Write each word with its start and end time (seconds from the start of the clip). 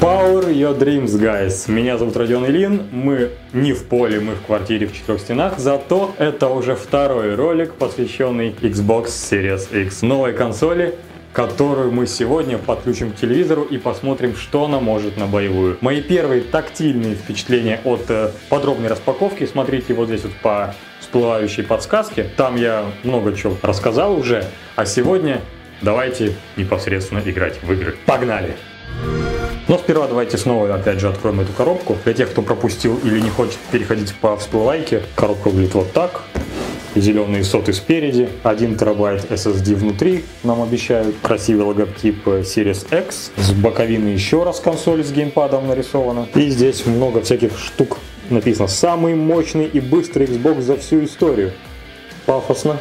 Power 0.00 0.44
Your 0.52 0.78
Dreams, 0.78 1.18
guys. 1.18 1.68
Меня 1.68 1.98
зовут 1.98 2.16
Родион 2.16 2.46
Ильин. 2.46 2.84
Мы 2.92 3.30
не 3.52 3.72
в 3.72 3.84
поле, 3.84 4.20
мы 4.20 4.34
в 4.34 4.42
квартире 4.42 4.86
в 4.86 4.92
четырех 4.92 5.20
стенах. 5.20 5.58
Зато 5.58 6.14
это 6.18 6.48
уже 6.48 6.76
второй 6.76 7.34
ролик, 7.34 7.74
посвященный 7.74 8.54
Xbox 8.62 9.06
Series 9.06 9.86
X. 9.86 10.02
Новой 10.02 10.34
консоли, 10.34 10.94
которую 11.32 11.90
мы 11.90 12.06
сегодня 12.06 12.58
подключим 12.58 13.10
к 13.10 13.16
телевизору 13.16 13.62
и 13.62 13.76
посмотрим, 13.76 14.36
что 14.36 14.66
она 14.66 14.78
может 14.78 15.16
на 15.16 15.26
боевую. 15.26 15.78
Мои 15.80 16.00
первые 16.00 16.42
тактильные 16.42 17.16
впечатления 17.16 17.80
от 17.82 18.08
э, 18.08 18.30
подробной 18.50 18.88
распаковки 18.88 19.46
смотрите 19.46 19.94
вот 19.94 20.06
здесь 20.06 20.22
вот 20.22 20.32
по 20.42 20.74
всплывающей 21.00 21.64
подсказке. 21.64 22.30
Там 22.36 22.54
я 22.54 22.84
много 23.02 23.34
чего 23.34 23.56
рассказал 23.62 24.16
уже, 24.16 24.44
а 24.76 24.86
сегодня 24.86 25.40
давайте 25.82 26.34
непосредственно 26.56 27.20
играть 27.24 27.60
в 27.62 27.72
игры. 27.72 27.96
Погнали! 28.06 28.54
Но 29.68 29.76
сперва 29.76 30.06
давайте 30.06 30.38
снова 30.38 30.74
опять 30.74 30.98
же 30.98 31.08
откроем 31.08 31.40
эту 31.40 31.52
коробку. 31.52 31.96
Для 32.04 32.14
тех, 32.14 32.30
кто 32.30 32.40
пропустил 32.40 32.98
или 33.04 33.20
не 33.20 33.28
хочет 33.28 33.58
переходить 33.70 34.14
по 34.14 34.34
всплывайке, 34.38 35.02
коробка 35.14 35.48
выглядит 35.48 35.74
вот 35.74 35.92
так. 35.92 36.22
Зеленые 36.94 37.44
соты 37.44 37.74
спереди, 37.74 38.30
1 38.44 38.78
терабайт 38.78 39.30
SSD 39.30 39.74
внутри, 39.74 40.24
нам 40.42 40.62
обещают. 40.62 41.16
Красивый 41.22 41.66
логотип 41.66 42.26
Series 42.26 42.86
X. 42.98 43.30
С 43.36 43.52
боковины 43.52 44.08
еще 44.08 44.42
раз 44.42 44.58
консоль 44.58 45.04
с 45.04 45.12
геймпадом 45.12 45.68
нарисована. 45.68 46.26
И 46.34 46.48
здесь 46.48 46.86
много 46.86 47.20
всяких 47.20 47.58
штук. 47.58 47.98
Написано 48.30 48.68
«Самый 48.68 49.14
мощный 49.14 49.66
и 49.66 49.80
быстрый 49.80 50.26
Xbox 50.26 50.62
за 50.62 50.78
всю 50.78 51.04
историю». 51.04 51.52
Пафосно, 52.24 52.78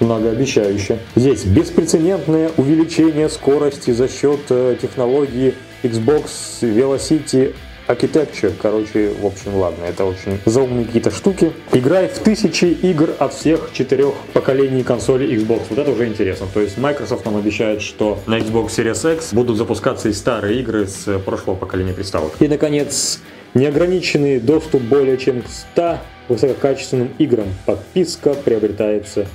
многообещающе. 0.00 0.98
Здесь 1.16 1.44
беспрецедентное 1.44 2.50
увеличение 2.58 3.28
скорости 3.30 3.90
за 3.90 4.08
счет 4.08 4.40
э, 4.50 4.76
технологии 4.80 5.54
Xbox 5.82 6.62
Velocity 6.62 7.54
Architecture, 7.88 8.52
короче, 8.60 9.10
в 9.20 9.26
общем, 9.26 9.54
ладно, 9.56 9.84
это 9.84 10.04
очень 10.04 10.40
заумные 10.44 10.86
какие-то 10.86 11.10
штуки. 11.10 11.52
Играет 11.72 12.12
в 12.12 12.18
тысячи 12.18 12.64
игр 12.64 13.10
от 13.18 13.32
всех 13.32 13.70
четырех 13.72 14.14
поколений 14.32 14.82
консолей 14.82 15.36
Xbox. 15.36 15.62
Вот 15.70 15.78
это 15.78 15.90
уже 15.92 16.06
интересно. 16.08 16.48
То 16.52 16.60
есть 16.60 16.78
Microsoft 16.78 17.24
нам 17.24 17.36
обещает, 17.36 17.82
что 17.82 18.18
на 18.26 18.38
Xbox 18.38 18.68
Series 18.68 19.14
X 19.14 19.32
будут 19.32 19.56
запускаться 19.56 20.08
и 20.08 20.12
старые 20.12 20.60
игры 20.60 20.86
с 20.88 21.18
прошлого 21.20 21.54
поколения 21.54 21.92
приставок. 21.92 22.32
И, 22.40 22.48
наконец, 22.48 23.20
неограниченный 23.54 24.40
доступ 24.40 24.82
более 24.82 25.16
чем 25.16 25.42
к 25.42 25.46
100 25.48 25.98
высококачественным 26.28 27.10
играм. 27.18 27.46
Подписка 27.66 28.34
приобретается 28.34 29.26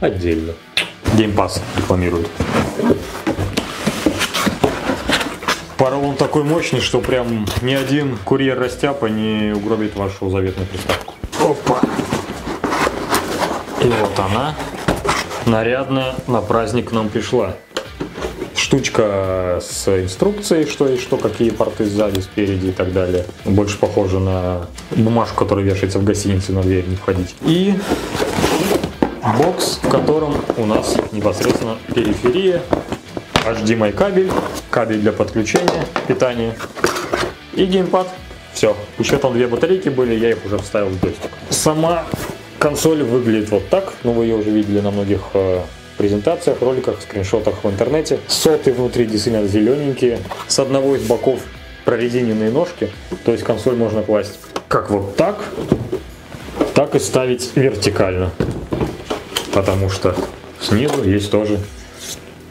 отдельно. 0.00 0.54
Game 1.16 1.34
Pass 1.34 1.60
рекламируют. 1.76 2.28
Порол 5.80 6.10
он 6.10 6.16
такой 6.16 6.44
мощный, 6.44 6.80
что 6.80 7.00
прям 7.00 7.46
ни 7.62 7.72
один 7.72 8.18
курьер 8.26 8.58
растяпа 8.58 9.06
не 9.06 9.54
угробит 9.54 9.96
вашу 9.96 10.28
заветную 10.28 10.68
приставку. 10.68 11.14
Опа! 11.42 11.80
И 13.80 13.86
вот 13.86 14.18
она, 14.18 14.54
нарядная, 15.46 16.16
на 16.26 16.42
праздник 16.42 16.90
к 16.90 16.92
нам 16.92 17.08
пришла. 17.08 17.56
Штучка 18.54 19.62
с 19.62 19.88
инструкцией, 19.88 20.66
что 20.66 20.86
и 20.86 20.98
что, 20.98 21.16
какие 21.16 21.48
порты 21.48 21.86
сзади, 21.86 22.20
спереди 22.20 22.66
и 22.66 22.72
так 22.72 22.92
далее. 22.92 23.24
Больше 23.46 23.78
похоже 23.78 24.18
на 24.18 24.66
бумажку, 24.90 25.46
которая 25.46 25.64
вешается 25.64 25.98
в 25.98 26.04
гостинице 26.04 26.52
на 26.52 26.60
дверь, 26.60 26.84
не 26.88 26.96
входить. 26.96 27.34
И 27.40 27.72
бокс, 29.38 29.80
в 29.82 29.88
котором 29.88 30.34
у 30.58 30.66
нас 30.66 30.94
непосредственно 31.10 31.78
периферия 31.94 32.60
HDMI 33.44 33.92
кабель, 33.92 34.30
кабель 34.70 35.00
для 35.00 35.12
подключения, 35.12 35.86
питания 36.06 36.54
и 37.54 37.64
геймпад. 37.64 38.08
Все. 38.52 38.76
Еще 38.98 39.16
там 39.16 39.32
две 39.32 39.46
батарейки 39.46 39.88
были, 39.88 40.14
я 40.14 40.30
их 40.30 40.44
уже 40.44 40.58
вставил 40.58 40.88
в 40.88 41.00
джойстик. 41.02 41.30
Сама 41.50 42.04
консоль 42.58 43.02
выглядит 43.02 43.50
вот 43.50 43.68
так. 43.68 43.92
Ну, 44.04 44.12
вы 44.12 44.24
ее 44.24 44.36
уже 44.36 44.50
видели 44.50 44.80
на 44.80 44.90
многих 44.90 45.20
э, 45.34 45.60
презентациях, 45.96 46.60
роликах, 46.60 47.00
скриншотах 47.00 47.64
в 47.64 47.70
интернете. 47.70 48.20
Соты 48.26 48.72
внутри 48.72 49.06
действительно 49.06 49.46
зелененькие. 49.46 50.18
С 50.48 50.58
одного 50.58 50.96
из 50.96 51.02
боков 51.02 51.40
прорезиненные 51.84 52.50
ножки. 52.50 52.90
То 53.24 53.32
есть 53.32 53.44
консоль 53.44 53.76
можно 53.76 54.02
класть 54.02 54.38
как 54.68 54.90
вот 54.90 55.16
так, 55.16 55.42
так 56.74 56.94
и 56.94 56.98
ставить 56.98 57.50
вертикально. 57.56 58.30
Потому 59.52 59.88
что 59.88 60.14
снизу 60.60 61.02
есть 61.02 61.30
тоже 61.30 61.58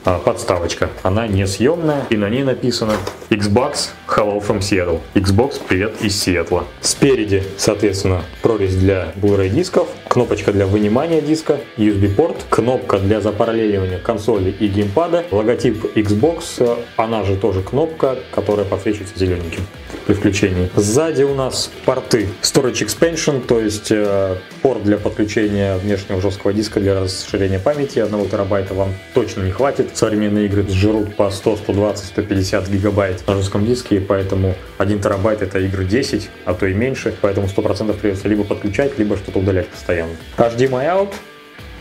подставочка. 0.04 0.90
Она 1.04 1.28
несъемная 1.28 2.06
и 2.10 2.18
на 2.18 2.30
ней 2.30 2.44
написано 2.44 2.94
Xbox 3.30 3.90
Hello 4.08 4.46
from 4.46 4.60
Seattle. 4.60 5.00
Xbox 5.14 5.62
привет 5.68 6.02
из 6.02 6.20
Сиэтла. 6.20 6.66
Спереди, 6.82 7.44
соответственно, 7.58 8.24
прорезь 8.42 8.76
для 8.76 9.14
Blu-ray 9.16 9.50
дисков, 9.50 9.88
кнопочка 10.08 10.52
для 10.52 10.66
вынимания 10.66 11.22
диска, 11.22 11.60
USB-порт, 11.78 12.46
кнопка 12.50 13.00
для 13.00 13.22
запараллеливания 13.22 14.00
консоли 14.00 14.50
и 14.52 14.68
геймпада, 14.68 15.26
логотип 15.32 15.86
Xbox, 15.96 16.78
она 16.98 17.24
же 17.24 17.36
тоже 17.36 17.62
кнопка, 17.62 18.18
которая 18.32 18.66
подсвечивается 18.66 19.18
зелененьким 19.18 19.66
при 20.06 20.14
включении. 20.16 20.70
Сзади 20.76 21.24
у 21.24 21.36
нас 21.36 21.72
порты 21.86 22.28
Storage 22.42 22.86
Expansion, 22.86 23.46
то 23.46 23.60
есть 23.60 23.92
э, 23.92 24.38
порт 24.70 24.84
для 24.84 24.98
подключения 24.98 25.78
внешнего 25.78 26.22
жесткого 26.22 26.54
диска 26.54 26.80
для 26.80 27.02
расширения 27.02 27.58
памяти. 27.58 27.98
1 27.98 28.30
терабайта 28.30 28.76
вам 28.76 28.94
точно 29.16 29.42
не 29.42 29.50
хватит. 29.50 29.98
Современные 29.98 30.46
игры 30.46 30.64
жрут 30.70 31.16
по 31.16 31.32
100, 31.32 31.58
120, 31.58 32.06
150 32.06 32.70
гигабайт 32.70 33.28
на 33.28 33.34
жестком 33.34 33.66
диске, 33.66 34.00
поэтому 34.00 34.54
1 34.78 35.02
терабайт 35.02 35.42
это 35.42 35.58
игры 35.58 35.86
10, 35.86 36.30
а 36.46 36.54
то 36.54 36.68
и 36.68 36.76
меньше. 36.76 37.16
Поэтому 37.20 37.48
100% 37.48 38.00
придется 38.00 38.28
либо 38.28 38.44
подключать, 38.44 39.00
либо 39.00 39.18
что-то 39.18 39.40
удалять 39.40 39.68
постоянно. 39.70 40.12
HDMI 40.38 40.86
out 40.86 41.14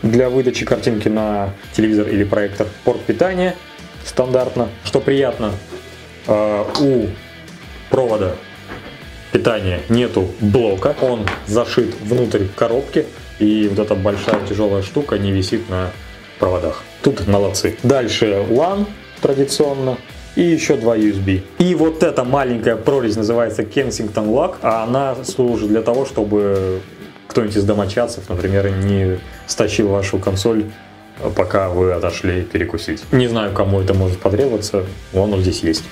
для 0.01 0.31
выдачи 0.31 0.65
картинки 0.65 1.09
на 1.09 1.53
телевизор 1.73 2.07
или 2.07 2.23
проектор. 2.23 2.65
Порт 2.85 3.01
питания 3.01 3.55
стандартно. 4.03 4.69
Что 4.83 4.99
приятно, 4.99 5.51
э, 6.25 6.63
у 6.79 7.05
провода 7.91 8.33
питания 9.31 9.81
нету 9.89 10.27
блока, 10.39 10.95
он 11.01 11.25
зашит 11.47 11.95
внутрь 12.01 12.45
коробки, 12.55 13.05
и 13.39 13.67
вот 13.69 13.79
эта 13.79 13.95
большая 13.95 14.45
тяжелая 14.47 14.81
штука 14.81 15.17
не 15.17 15.31
висит 15.31 15.69
на 15.69 15.91
проводах. 16.39 16.83
Тут 17.01 17.27
молодцы. 17.27 17.77
Дальше 17.83 18.45
LAN 18.49 18.85
традиционно, 19.21 19.97
и 20.35 20.41
еще 20.41 20.75
два 20.75 20.97
USB. 20.97 21.43
И 21.57 21.75
вот 21.75 22.03
эта 22.03 22.23
маленькая 22.23 22.75
прорезь 22.75 23.15
называется 23.15 23.63
Kensington 23.63 24.27
Lock, 24.27 24.55
а 24.61 24.83
она 24.83 25.15
служит 25.23 25.67
для 25.67 25.81
того, 25.81 26.05
чтобы 26.05 26.81
кто-нибудь 27.27 27.55
из 27.55 27.63
домочадцев, 27.63 28.29
например, 28.29 28.69
не 28.69 29.19
стащил 29.47 29.89
вашу 29.89 30.17
консоль 30.17 30.65
пока 31.35 31.69
вы 31.69 31.91
отошли 31.91 32.43
перекусить. 32.43 33.03
Не 33.11 33.27
знаю, 33.27 33.53
кому 33.53 33.81
это 33.81 33.93
может 33.93 34.19
потребоваться, 34.19 34.85
он 35.13 35.37
здесь 35.41 35.63
есть. 35.63 35.83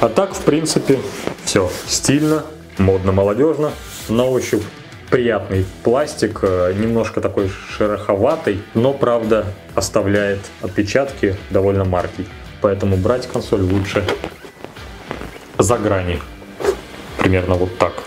А 0.00 0.08
так, 0.08 0.32
в 0.32 0.42
принципе, 0.42 1.00
все 1.44 1.68
стильно, 1.88 2.44
модно, 2.78 3.10
молодежно. 3.10 3.72
На 4.08 4.26
ощупь 4.26 4.62
приятный 5.10 5.66
пластик, 5.82 6.38
э, 6.42 6.72
немножко 6.78 7.20
такой 7.20 7.50
шероховатый, 7.76 8.62
но, 8.74 8.92
правда, 8.92 9.46
оставляет 9.74 10.38
отпечатки 10.62 11.34
довольно 11.50 11.84
маркий. 11.84 12.28
Поэтому 12.60 12.96
брать 12.96 13.26
консоль 13.26 13.62
лучше 13.62 14.04
за 15.58 15.76
грани. 15.78 16.20
Примерно 17.18 17.54
вот 17.54 17.76
так. 17.78 18.04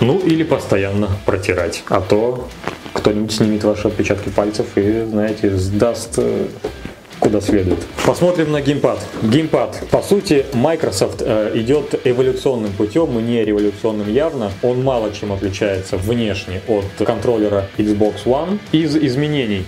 Ну 0.00 0.18
или 0.18 0.44
постоянно 0.44 1.10
протирать. 1.26 1.84
А 1.90 2.00
то 2.00 2.48
кто-нибудь 2.94 3.32
снимет 3.32 3.64
ваши 3.64 3.88
отпечатки 3.88 4.30
пальцев 4.30 4.66
и, 4.76 5.04
знаете, 5.04 5.50
сдаст 5.56 6.14
э, 6.16 6.46
куда 7.20 7.40
следует. 7.40 7.78
Посмотрим 8.04 8.50
на 8.50 8.60
геймпад. 8.60 8.98
Геймпад. 9.22 9.82
По 9.90 10.02
сути, 10.02 10.46
Microsoft 10.52 11.22
э, 11.24 11.52
идет 11.54 12.00
эволюционным 12.04 12.72
путем, 12.72 13.24
не 13.24 13.44
революционным 13.44 14.12
явно. 14.12 14.50
Он 14.62 14.82
мало 14.82 15.12
чем 15.12 15.32
отличается 15.32 15.96
внешне 15.96 16.62
от 16.66 16.84
контроллера 17.06 17.66
Xbox 17.78 18.24
One. 18.24 18.58
Из 18.72 18.96
изменений 18.96 19.64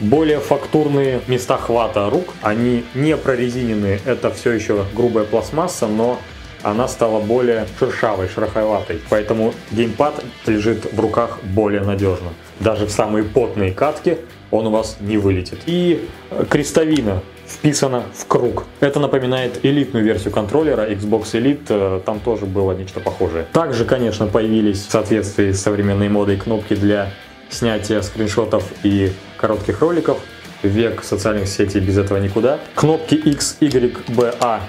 более 0.00 0.38
фактурные 0.38 1.20
места 1.26 1.56
хвата 1.56 2.08
рук, 2.10 2.34
они 2.42 2.84
не 2.94 3.16
прорезиненные, 3.16 4.00
это 4.04 4.30
все 4.30 4.52
еще 4.52 4.84
грубая 4.94 5.24
пластмасса, 5.24 5.86
но 5.88 6.20
она 6.62 6.88
стала 6.88 7.20
более 7.20 7.66
шершавой, 7.78 8.28
шероховатой. 8.28 9.00
Поэтому 9.08 9.54
геймпад 9.70 10.24
лежит 10.46 10.92
в 10.92 11.00
руках 11.00 11.38
более 11.42 11.82
надежно. 11.82 12.28
Даже 12.60 12.86
в 12.86 12.90
самые 12.90 13.24
потные 13.24 13.72
катки 13.72 14.18
он 14.50 14.66
у 14.66 14.70
вас 14.70 14.96
не 15.00 15.18
вылетит. 15.18 15.60
И 15.66 16.08
крестовина 16.48 17.22
вписана 17.46 18.04
в 18.14 18.26
круг. 18.26 18.64
Это 18.80 19.00
напоминает 19.00 19.64
элитную 19.64 20.04
версию 20.04 20.32
контроллера 20.32 20.88
Xbox 20.90 21.32
Elite, 21.32 21.66
э, 21.68 22.00
там 22.04 22.20
тоже 22.20 22.46
было 22.46 22.72
нечто 22.72 23.00
похожее. 23.00 23.46
Также, 23.52 23.84
конечно, 23.84 24.26
появились 24.26 24.86
в 24.86 24.90
соответствии 24.90 25.52
с 25.52 25.62
современной 25.62 26.08
модой 26.08 26.36
кнопки 26.36 26.74
для 26.74 27.10
снятия 27.50 28.02
скриншотов 28.02 28.64
и 28.82 29.12
коротких 29.38 29.80
роликов. 29.80 30.18
Век 30.62 31.04
социальных 31.04 31.48
сетей 31.48 31.80
без 31.80 31.96
этого 31.96 32.18
никуда. 32.18 32.58
Кнопки 32.74 33.14
X, 33.14 33.58
Y, 33.60 33.96
B, 34.08 34.34
A 34.40 34.60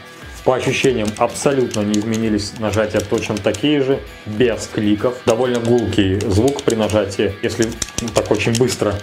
По 0.50 0.56
ощущениям 0.56 1.07
абсолютно 1.19 1.81
не 1.81 2.00
изменились 2.00 2.54
нажатия 2.57 3.01
точно 3.01 3.38
такие 3.38 3.84
же, 3.84 4.00
без 4.25 4.66
кликов. 4.66 5.22
Довольно 5.28 5.60
гулкий 5.60 6.19
звук 6.22 6.63
при 6.63 6.74
нажатии. 6.74 7.36
Если 7.44 7.68
так 8.16 8.31
очень 8.31 8.57
быстро, 8.57 8.96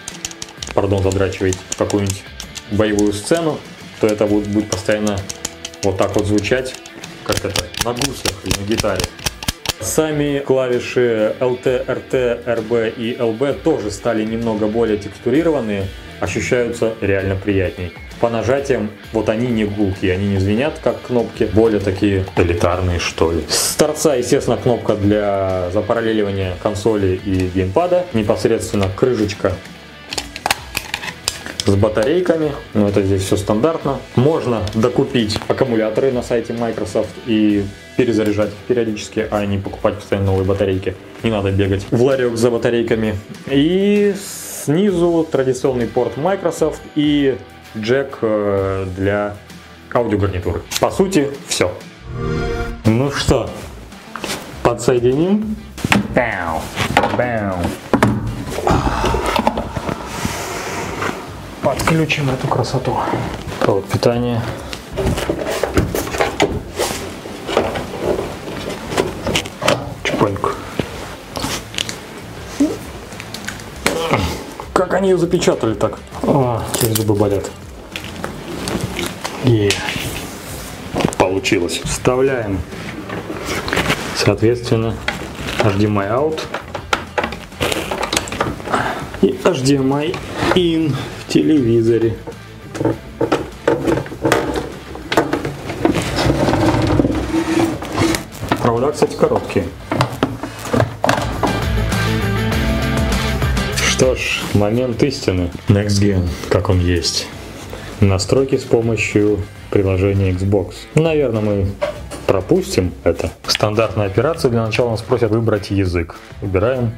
пардон, 0.75 1.05
задрачиваете 1.05 1.61
какую-нибудь 1.79 2.25
боевую 2.73 3.13
сцену, 3.13 3.61
то 4.01 4.09
это 4.09 4.27
будет, 4.27 4.49
будет 4.49 4.69
постоянно 4.71 5.21
вот 5.85 5.97
так 5.97 6.17
вот 6.17 6.27
звучать, 6.27 6.75
как 7.23 7.37
это, 7.45 7.65
на 7.85 7.93
гусях 7.93 8.35
или 8.43 8.59
на 8.59 8.67
гитаре. 8.67 9.03
Сами 9.79 10.43
клавиши 10.45 11.37
LT, 11.39 11.87
RT, 11.87 12.45
RB 12.45 12.93
и 12.97 13.17
LB 13.17 13.63
тоже 13.63 13.93
стали 13.93 14.25
немного 14.25 14.67
более 14.67 14.99
текстурированные, 14.99 15.87
ощущаются 16.21 16.95
реально 17.01 17.37
приятней. 17.37 17.93
По 18.21 18.31
нажатиям, 18.31 18.91
вот 19.13 19.29
они 19.29 19.49
не 19.49 19.65
гулкие, 19.65 20.15
они 20.15 20.27
не 20.29 20.39
звенят 20.39 20.81
как 20.83 21.03
кнопки, 21.03 21.49
более 21.53 21.81
такие 21.81 22.25
элитарные 22.37 22.99
что 22.99 23.31
ли. 23.31 23.45
С 23.49 23.75
торца, 23.75 24.15
естественно, 24.15 24.57
кнопка 24.57 24.95
для 24.95 25.71
запараллеливания 25.73 26.55
консоли 26.63 27.21
и 27.25 27.51
геймпада, 27.55 28.07
непосредственно 28.15 28.87
крышечка 28.89 29.53
с 31.67 31.75
батарейками, 31.75 32.53
но 32.75 32.89
это 32.89 33.03
здесь 33.03 33.23
все 33.25 33.37
стандартно. 33.37 33.99
Можно 34.15 34.63
докупить 34.75 35.39
аккумуляторы 35.49 36.13
на 36.13 36.23
сайте 36.23 36.53
Microsoft 36.53 37.11
и 37.27 37.65
перезаряжать 37.97 38.51
их 38.51 38.59
периодически, 38.69 39.27
а 39.31 39.45
не 39.45 39.59
покупать 39.59 39.97
постоянно 39.97 40.29
новые 40.29 40.47
батарейки. 40.47 40.95
Не 41.23 41.31
надо 41.31 41.51
бегать 41.51 41.87
в 41.91 42.03
ларек 42.03 42.37
за 42.37 42.51
батарейками. 42.51 43.17
И 43.51 44.15
снизу 44.67 45.25
традиционный 45.31 45.87
порт 45.87 46.17
Microsoft 46.17 46.83
и 46.97 47.39
джек 47.77 48.19
э, 48.21 48.87
для 48.97 49.37
аудиогарнитуры. 49.95 50.61
По 50.81 50.91
сути, 50.91 51.31
все. 51.47 51.73
Ну 52.85 53.13
что, 53.13 53.49
подсоединим. 54.65 55.57
Бау, 56.17 56.61
бау. 57.17 57.59
Подключим 61.63 62.29
эту 62.31 62.49
красоту. 62.49 62.97
Провод 63.61 63.85
питания. 63.87 64.43
Чпоньку. 70.03 70.56
Они 74.97 75.11
ее 75.11 75.19
запечатали 75.19 75.75
так? 75.75 75.99
О, 76.23 76.63
теперь 76.75 76.97
зубы 76.97 77.15
болят. 77.15 77.51
Yeah. 79.45 79.75
Получилось. 81.19 81.81
Вставляем, 81.85 82.59
соответственно, 84.17 84.95
HDMI 85.59 86.11
out 86.11 86.41
и 89.21 89.39
HDMI 89.45 90.17
in 90.55 90.95
в 91.27 91.33
телевизоре. 91.33 92.17
Провода, 98.63 98.93
кстати, 98.93 99.15
короткие. 99.15 99.67
Что 103.97 104.15
ж, 104.15 104.43
момент 104.53 105.03
истины. 105.03 105.51
Next 105.69 106.03
Gen, 106.03 106.29
как 106.51 106.69
он 106.69 106.81
есть. 106.81 107.29
Настройки 108.03 108.59
с 108.59 108.63
помощью 108.63 109.41
приложения 109.71 110.33
Xbox. 110.33 110.75
Наверное, 110.95 111.41
мы 111.41 111.67
пропустим 112.27 112.93
это. 113.05 113.31
Стандартная 113.47 114.05
операция. 114.05 114.51
Для 114.51 114.67
начала 114.67 114.91
нас 114.91 115.01
просят 115.01 115.31
выбрать 115.31 115.71
язык. 115.71 116.17
Выбираем 116.43 116.93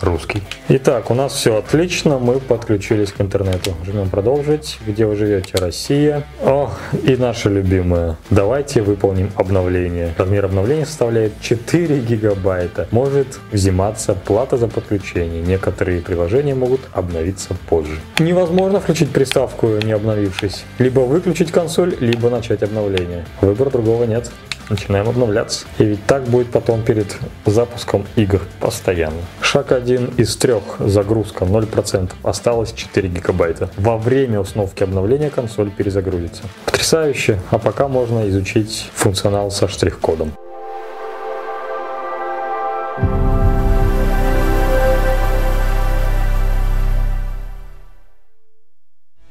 русский. 0.00 0.42
Итак, 0.68 1.10
у 1.10 1.14
нас 1.14 1.32
все 1.32 1.56
отлично, 1.56 2.18
мы 2.18 2.40
подключились 2.40 3.12
к 3.12 3.20
интернету. 3.20 3.74
Жмем 3.84 4.08
продолжить. 4.08 4.78
Где 4.86 5.06
вы 5.06 5.16
живете? 5.16 5.54
Россия. 5.58 6.24
О, 6.42 6.70
и 7.04 7.16
наша 7.16 7.48
любимая. 7.48 8.16
Давайте 8.30 8.82
выполним 8.82 9.30
обновление. 9.36 10.14
Размер 10.18 10.44
обновления 10.44 10.86
составляет 10.86 11.40
4 11.40 12.00
гигабайта. 12.00 12.88
Может 12.90 13.38
взиматься 13.52 14.14
плата 14.14 14.56
за 14.56 14.68
подключение. 14.68 15.42
Некоторые 15.42 16.00
приложения 16.00 16.54
могут 16.54 16.80
обновиться 16.92 17.54
позже. 17.68 17.98
Невозможно 18.18 18.80
включить 18.80 19.10
приставку, 19.10 19.68
не 19.82 19.92
обновившись. 19.92 20.64
Либо 20.78 21.00
выключить 21.00 21.50
консоль, 21.52 21.96
либо 22.00 22.30
начать 22.30 22.62
обновление. 22.62 23.24
Выбора 23.40 23.70
другого 23.70 24.04
нет 24.04 24.30
начинаем 24.70 25.08
обновляться. 25.08 25.66
И 25.78 25.84
ведь 25.84 26.04
так 26.06 26.24
будет 26.24 26.50
потом 26.50 26.82
перед 26.82 27.16
запуском 27.44 28.04
игр 28.16 28.42
постоянно. 28.60 29.20
Шаг 29.40 29.72
один 29.72 30.06
из 30.16 30.36
трех, 30.36 30.62
загрузка 30.78 31.44
0%, 31.44 32.10
осталось 32.22 32.72
4 32.72 33.08
гигабайта. 33.08 33.68
Во 33.76 33.96
время 33.98 34.40
установки 34.40 34.82
обновления 34.82 35.30
консоль 35.30 35.70
перезагрузится. 35.70 36.42
Потрясающе, 36.66 37.40
а 37.50 37.58
пока 37.58 37.88
можно 37.88 38.28
изучить 38.28 38.90
функционал 38.94 39.50
со 39.50 39.68
штрих-кодом. 39.68 40.32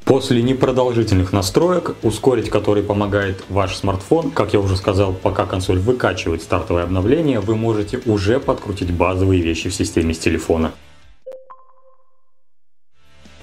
После 0.06 0.44
непродолжительных 0.44 1.34
настроек, 1.34 1.96
ускорить 2.04 2.52
который 2.52 2.84
помогает 2.84 3.44
ваш 3.50 3.75
смартфон, 3.75 4.30
как 4.30 4.54
я 4.54 4.60
уже 4.60 4.78
сказал, 4.78 5.13
пока 5.13 5.48
консоль 5.48 5.80
выкачивает 5.80 6.44
стартовое 6.44 6.84
обновление, 6.84 7.40
вы 7.40 7.56
можете 7.56 8.00
уже 8.06 8.40
подкрутить 8.40 8.92
базовые 8.92 9.42
вещи 9.42 9.69
в 9.69 9.74
системе 9.74 10.13
с 10.13 10.19
телефона 10.19 10.74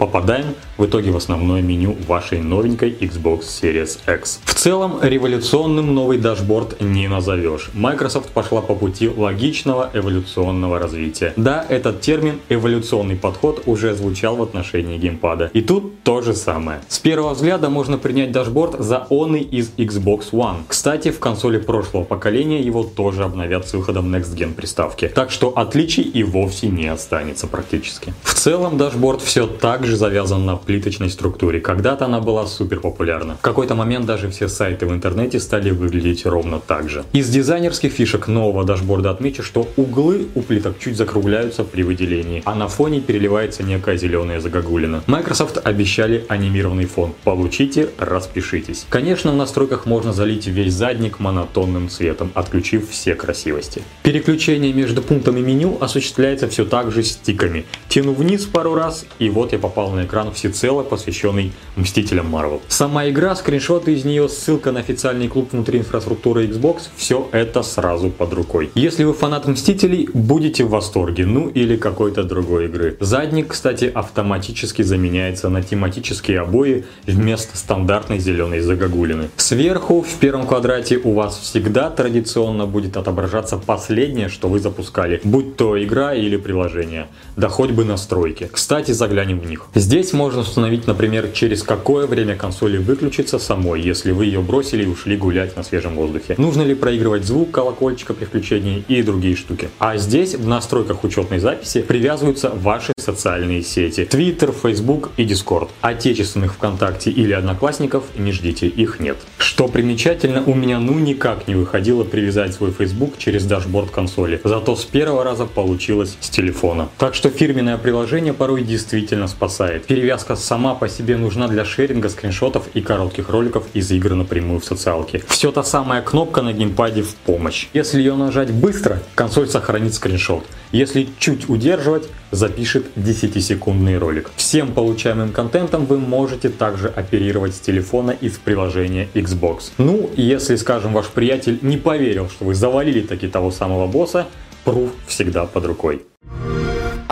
попадаем 0.02 0.56
в 0.78 0.86
итоге 0.86 1.12
в 1.12 1.16
основное 1.16 1.62
меню 1.62 1.96
вашей 2.08 2.40
новенькой 2.40 2.90
Xbox 2.90 3.42
Series 3.42 4.00
X. 4.12 4.40
В 4.44 4.52
целом 4.52 4.98
революционным 5.00 5.94
новый 5.94 6.18
дашборд 6.18 6.80
не 6.80 7.06
назовешь. 7.06 7.70
Microsoft 7.72 8.30
пошла 8.30 8.62
по 8.62 8.74
пути 8.74 9.08
логичного 9.08 9.90
эволюционного 9.94 10.80
развития. 10.80 11.34
Да, 11.36 11.64
этот 11.68 12.00
термин 12.00 12.40
эволюционный 12.48 13.14
подход 13.14 13.62
уже 13.66 13.94
звучал 13.94 14.34
в 14.34 14.42
отношении 14.42 14.98
геймпада. 14.98 15.52
И 15.52 15.60
тут 15.60 16.02
то 16.02 16.20
же 16.20 16.34
самое. 16.34 16.80
С 16.88 16.98
первого 16.98 17.34
взгляда 17.34 17.70
можно 17.70 17.96
принять 17.96 18.32
дашборд 18.32 18.80
за 18.80 19.06
оный 19.08 19.36
из 19.36 19.70
Xbox 19.76 20.32
One. 20.32 20.62
Кстати, 20.66 21.12
в 21.12 21.20
консоли 21.20 21.58
прошлого 21.58 22.02
поколения 22.02 22.60
его 22.60 22.82
тоже 22.82 23.22
обновят 23.22 23.68
с 23.68 23.74
выходом 23.74 24.12
Next 24.12 24.34
Gen 24.34 24.54
приставки. 24.54 25.12
Так 25.14 25.30
что 25.30 25.56
отличий 25.56 26.02
и 26.02 26.24
вовсе 26.24 26.66
не 26.66 26.88
останется 26.88 27.46
практически. 27.46 28.12
В 28.24 28.34
целом 28.34 28.78
дашборд 28.78 29.22
все 29.22 29.46
так 29.46 29.84
же 29.84 29.91
также 29.92 29.96
завязан 29.96 30.46
на 30.46 30.56
плиточной 30.56 31.10
структуре. 31.10 31.60
Когда-то 31.60 32.06
она 32.06 32.20
была 32.20 32.46
супер 32.46 32.80
популярна. 32.80 33.34
В 33.34 33.42
какой-то 33.42 33.74
момент 33.74 34.06
даже 34.06 34.28
все 34.28 34.48
сайты 34.48 34.86
в 34.86 34.92
интернете 34.92 35.38
стали 35.38 35.70
выглядеть 35.70 36.26
ровно 36.26 36.58
так 36.58 36.88
же. 36.88 37.04
Из 37.12 37.28
дизайнерских 37.28 37.92
фишек 37.92 38.28
нового 38.28 38.64
дашборда 38.64 39.10
отмечу, 39.10 39.42
что 39.42 39.66
углы 39.76 40.26
у 40.34 40.40
плиток 40.40 40.78
чуть 40.78 40.96
закругляются 40.96 41.64
при 41.64 41.82
выделении, 41.82 42.42
а 42.46 42.54
на 42.54 42.68
фоне 42.68 43.00
переливается 43.00 43.62
некая 43.62 43.98
зеленая 43.98 44.40
загогулина. 44.40 45.02
Microsoft 45.06 45.58
обещали 45.62 46.24
анимированный 46.28 46.86
фон. 46.86 47.12
Получите, 47.24 47.88
распишитесь. 47.98 48.86
Конечно, 48.88 49.32
в 49.32 49.36
настройках 49.36 49.86
можно 49.86 50.12
залить 50.12 50.46
весь 50.46 50.72
задник 50.72 51.20
монотонным 51.20 51.88
цветом, 51.88 52.30
отключив 52.34 52.90
все 52.90 53.14
красивости. 53.14 53.82
Переключение 54.02 54.72
между 54.72 55.02
пунктами 55.02 55.40
меню 55.40 55.76
осуществляется 55.80 56.48
все 56.48 56.64
так 56.64 56.90
же 56.92 57.02
стиками. 57.02 57.64
Тяну 57.88 58.14
вниз 58.14 58.46
пару 58.46 58.74
раз, 58.74 59.04
и 59.18 59.28
вот 59.28 59.52
я 59.52 59.58
попал 59.58 59.71
попал 59.72 59.90
на 59.90 60.04
экран 60.04 60.30
всецело 60.32 60.82
посвященный 60.82 61.52
Мстителям 61.76 62.28
Марвел. 62.28 62.60
Сама 62.68 63.08
игра, 63.08 63.34
скриншоты 63.34 63.94
из 63.94 64.04
нее, 64.04 64.28
ссылка 64.28 64.70
на 64.70 64.80
официальный 64.80 65.28
клуб 65.28 65.52
внутри 65.52 65.78
инфраструктуры 65.78 66.46
Xbox, 66.46 66.82
все 66.94 67.26
это 67.32 67.62
сразу 67.62 68.10
под 68.10 68.34
рукой. 68.34 68.70
Если 68.74 69.04
вы 69.04 69.14
фанат 69.14 69.48
Мстителей, 69.48 70.10
будете 70.12 70.64
в 70.64 70.70
восторге, 70.70 71.24
ну 71.24 71.48
или 71.48 71.76
какой-то 71.76 72.22
другой 72.22 72.66
игры. 72.66 72.98
Задник, 73.00 73.48
кстати, 73.48 73.90
автоматически 73.94 74.82
заменяется 74.82 75.48
на 75.48 75.62
тематические 75.62 76.40
обои 76.40 76.84
вместо 77.06 77.56
стандартной 77.56 78.18
зеленой 78.18 78.60
загогулины. 78.60 79.30
Сверху 79.36 80.02
в 80.02 80.14
первом 80.20 80.46
квадрате 80.46 80.98
у 80.98 81.14
вас 81.14 81.38
всегда 81.38 81.88
традиционно 81.88 82.66
будет 82.66 82.98
отображаться 82.98 83.56
последнее, 83.56 84.28
что 84.28 84.48
вы 84.48 84.58
запускали, 84.58 85.22
будь 85.24 85.56
то 85.56 85.82
игра 85.82 86.14
или 86.14 86.36
приложение, 86.36 87.06
да 87.36 87.48
хоть 87.48 87.70
бы 87.70 87.86
настройки. 87.86 88.50
Кстати, 88.52 88.92
заглянем 88.92 89.40
в 89.40 89.46
них. 89.46 89.61
Других. 89.62 89.82
Здесь 89.82 90.12
можно 90.12 90.40
установить, 90.40 90.86
например, 90.86 91.30
через 91.32 91.62
какое 91.62 92.06
время 92.06 92.36
консоли 92.36 92.78
выключится 92.78 93.38
самой, 93.38 93.80
если 93.80 94.12
вы 94.12 94.26
ее 94.26 94.40
бросили 94.40 94.84
и 94.84 94.86
ушли 94.86 95.16
гулять 95.16 95.56
на 95.56 95.62
свежем 95.62 95.94
воздухе. 95.94 96.34
Нужно 96.38 96.62
ли 96.62 96.74
проигрывать 96.74 97.24
звук 97.24 97.50
колокольчика 97.50 98.14
при 98.14 98.24
включении 98.24 98.84
и 98.88 99.02
другие 99.02 99.36
штуки. 99.36 99.68
А 99.78 99.96
здесь 99.96 100.34
в 100.34 100.46
настройках 100.46 101.04
учетной 101.04 101.38
записи 101.38 101.82
привязываются 101.82 102.50
ваши 102.50 102.92
социальные 102.98 103.62
сети. 103.62 104.08
Twitter, 104.10 104.54
Facebook 104.54 105.10
и 105.16 105.24
Discord. 105.24 105.68
Отечественных 105.80 106.54
ВКонтакте 106.54 107.10
или 107.10 107.32
Одноклассников 107.32 108.04
не 108.16 108.32
ждите, 108.32 108.66
их 108.66 109.00
нет. 109.00 109.16
Что 109.38 109.68
примечательно, 109.68 110.42
у 110.44 110.54
меня 110.54 110.78
ну 110.78 110.98
никак 110.98 111.48
не 111.48 111.54
выходило 111.54 112.04
привязать 112.04 112.54
свой 112.54 112.72
Facebook 112.72 113.18
через 113.18 113.44
дашборд 113.44 113.90
консоли. 113.90 114.40
Зато 114.44 114.76
с 114.76 114.84
первого 114.84 115.24
раза 115.24 115.46
получилось 115.46 116.16
с 116.20 116.30
телефона. 116.30 116.88
Так 116.98 117.14
что 117.14 117.30
фирменное 117.30 117.78
приложение 117.78 118.32
порой 118.32 118.62
действительно 118.62 119.26
спасает. 119.26 119.51
Перевязка 119.86 120.36
сама 120.36 120.74
по 120.74 120.88
себе 120.88 121.16
нужна 121.16 121.48
для 121.48 121.64
шеринга 121.64 122.08
скриншотов 122.08 122.68
и 122.74 122.80
коротких 122.80 123.28
роликов 123.28 123.64
из 123.74 123.90
игр 123.90 124.14
напрямую 124.14 124.60
в 124.60 124.64
социалке. 124.64 125.22
Все 125.28 125.52
та 125.52 125.62
самая 125.62 126.02
кнопка 126.02 126.42
на 126.42 126.52
геймпаде 126.52 127.02
в 127.02 127.14
помощь. 127.14 127.68
Если 127.72 127.98
ее 127.98 128.14
нажать 128.14 128.50
быстро, 128.50 129.00
консоль 129.14 129.48
сохранит 129.48 129.94
скриншот. 129.94 130.44
Если 130.72 131.08
чуть 131.18 131.48
удерживать, 131.48 132.08
запишет 132.30 132.86
10-секундный 132.96 133.98
ролик. 133.98 134.30
Всем 134.36 134.72
получаемым 134.72 135.32
контентом 135.32 135.84
вы 135.84 135.98
можете 135.98 136.48
также 136.48 136.88
оперировать 136.88 137.54
с 137.54 137.60
телефона 137.60 138.12
из 138.12 138.38
приложения 138.38 139.08
Xbox. 139.14 139.72
Ну, 139.78 140.10
если, 140.16 140.56
скажем, 140.56 140.94
ваш 140.94 141.08
приятель 141.08 141.58
не 141.62 141.76
поверил, 141.76 142.30
что 142.30 142.46
вы 142.46 142.54
завалили 142.54 143.02
таки 143.02 143.28
того 143.28 143.50
самого 143.50 143.86
босса, 143.86 144.26
пруф 144.64 144.90
всегда 145.06 145.44
под 145.44 145.66
рукой. 145.66 146.02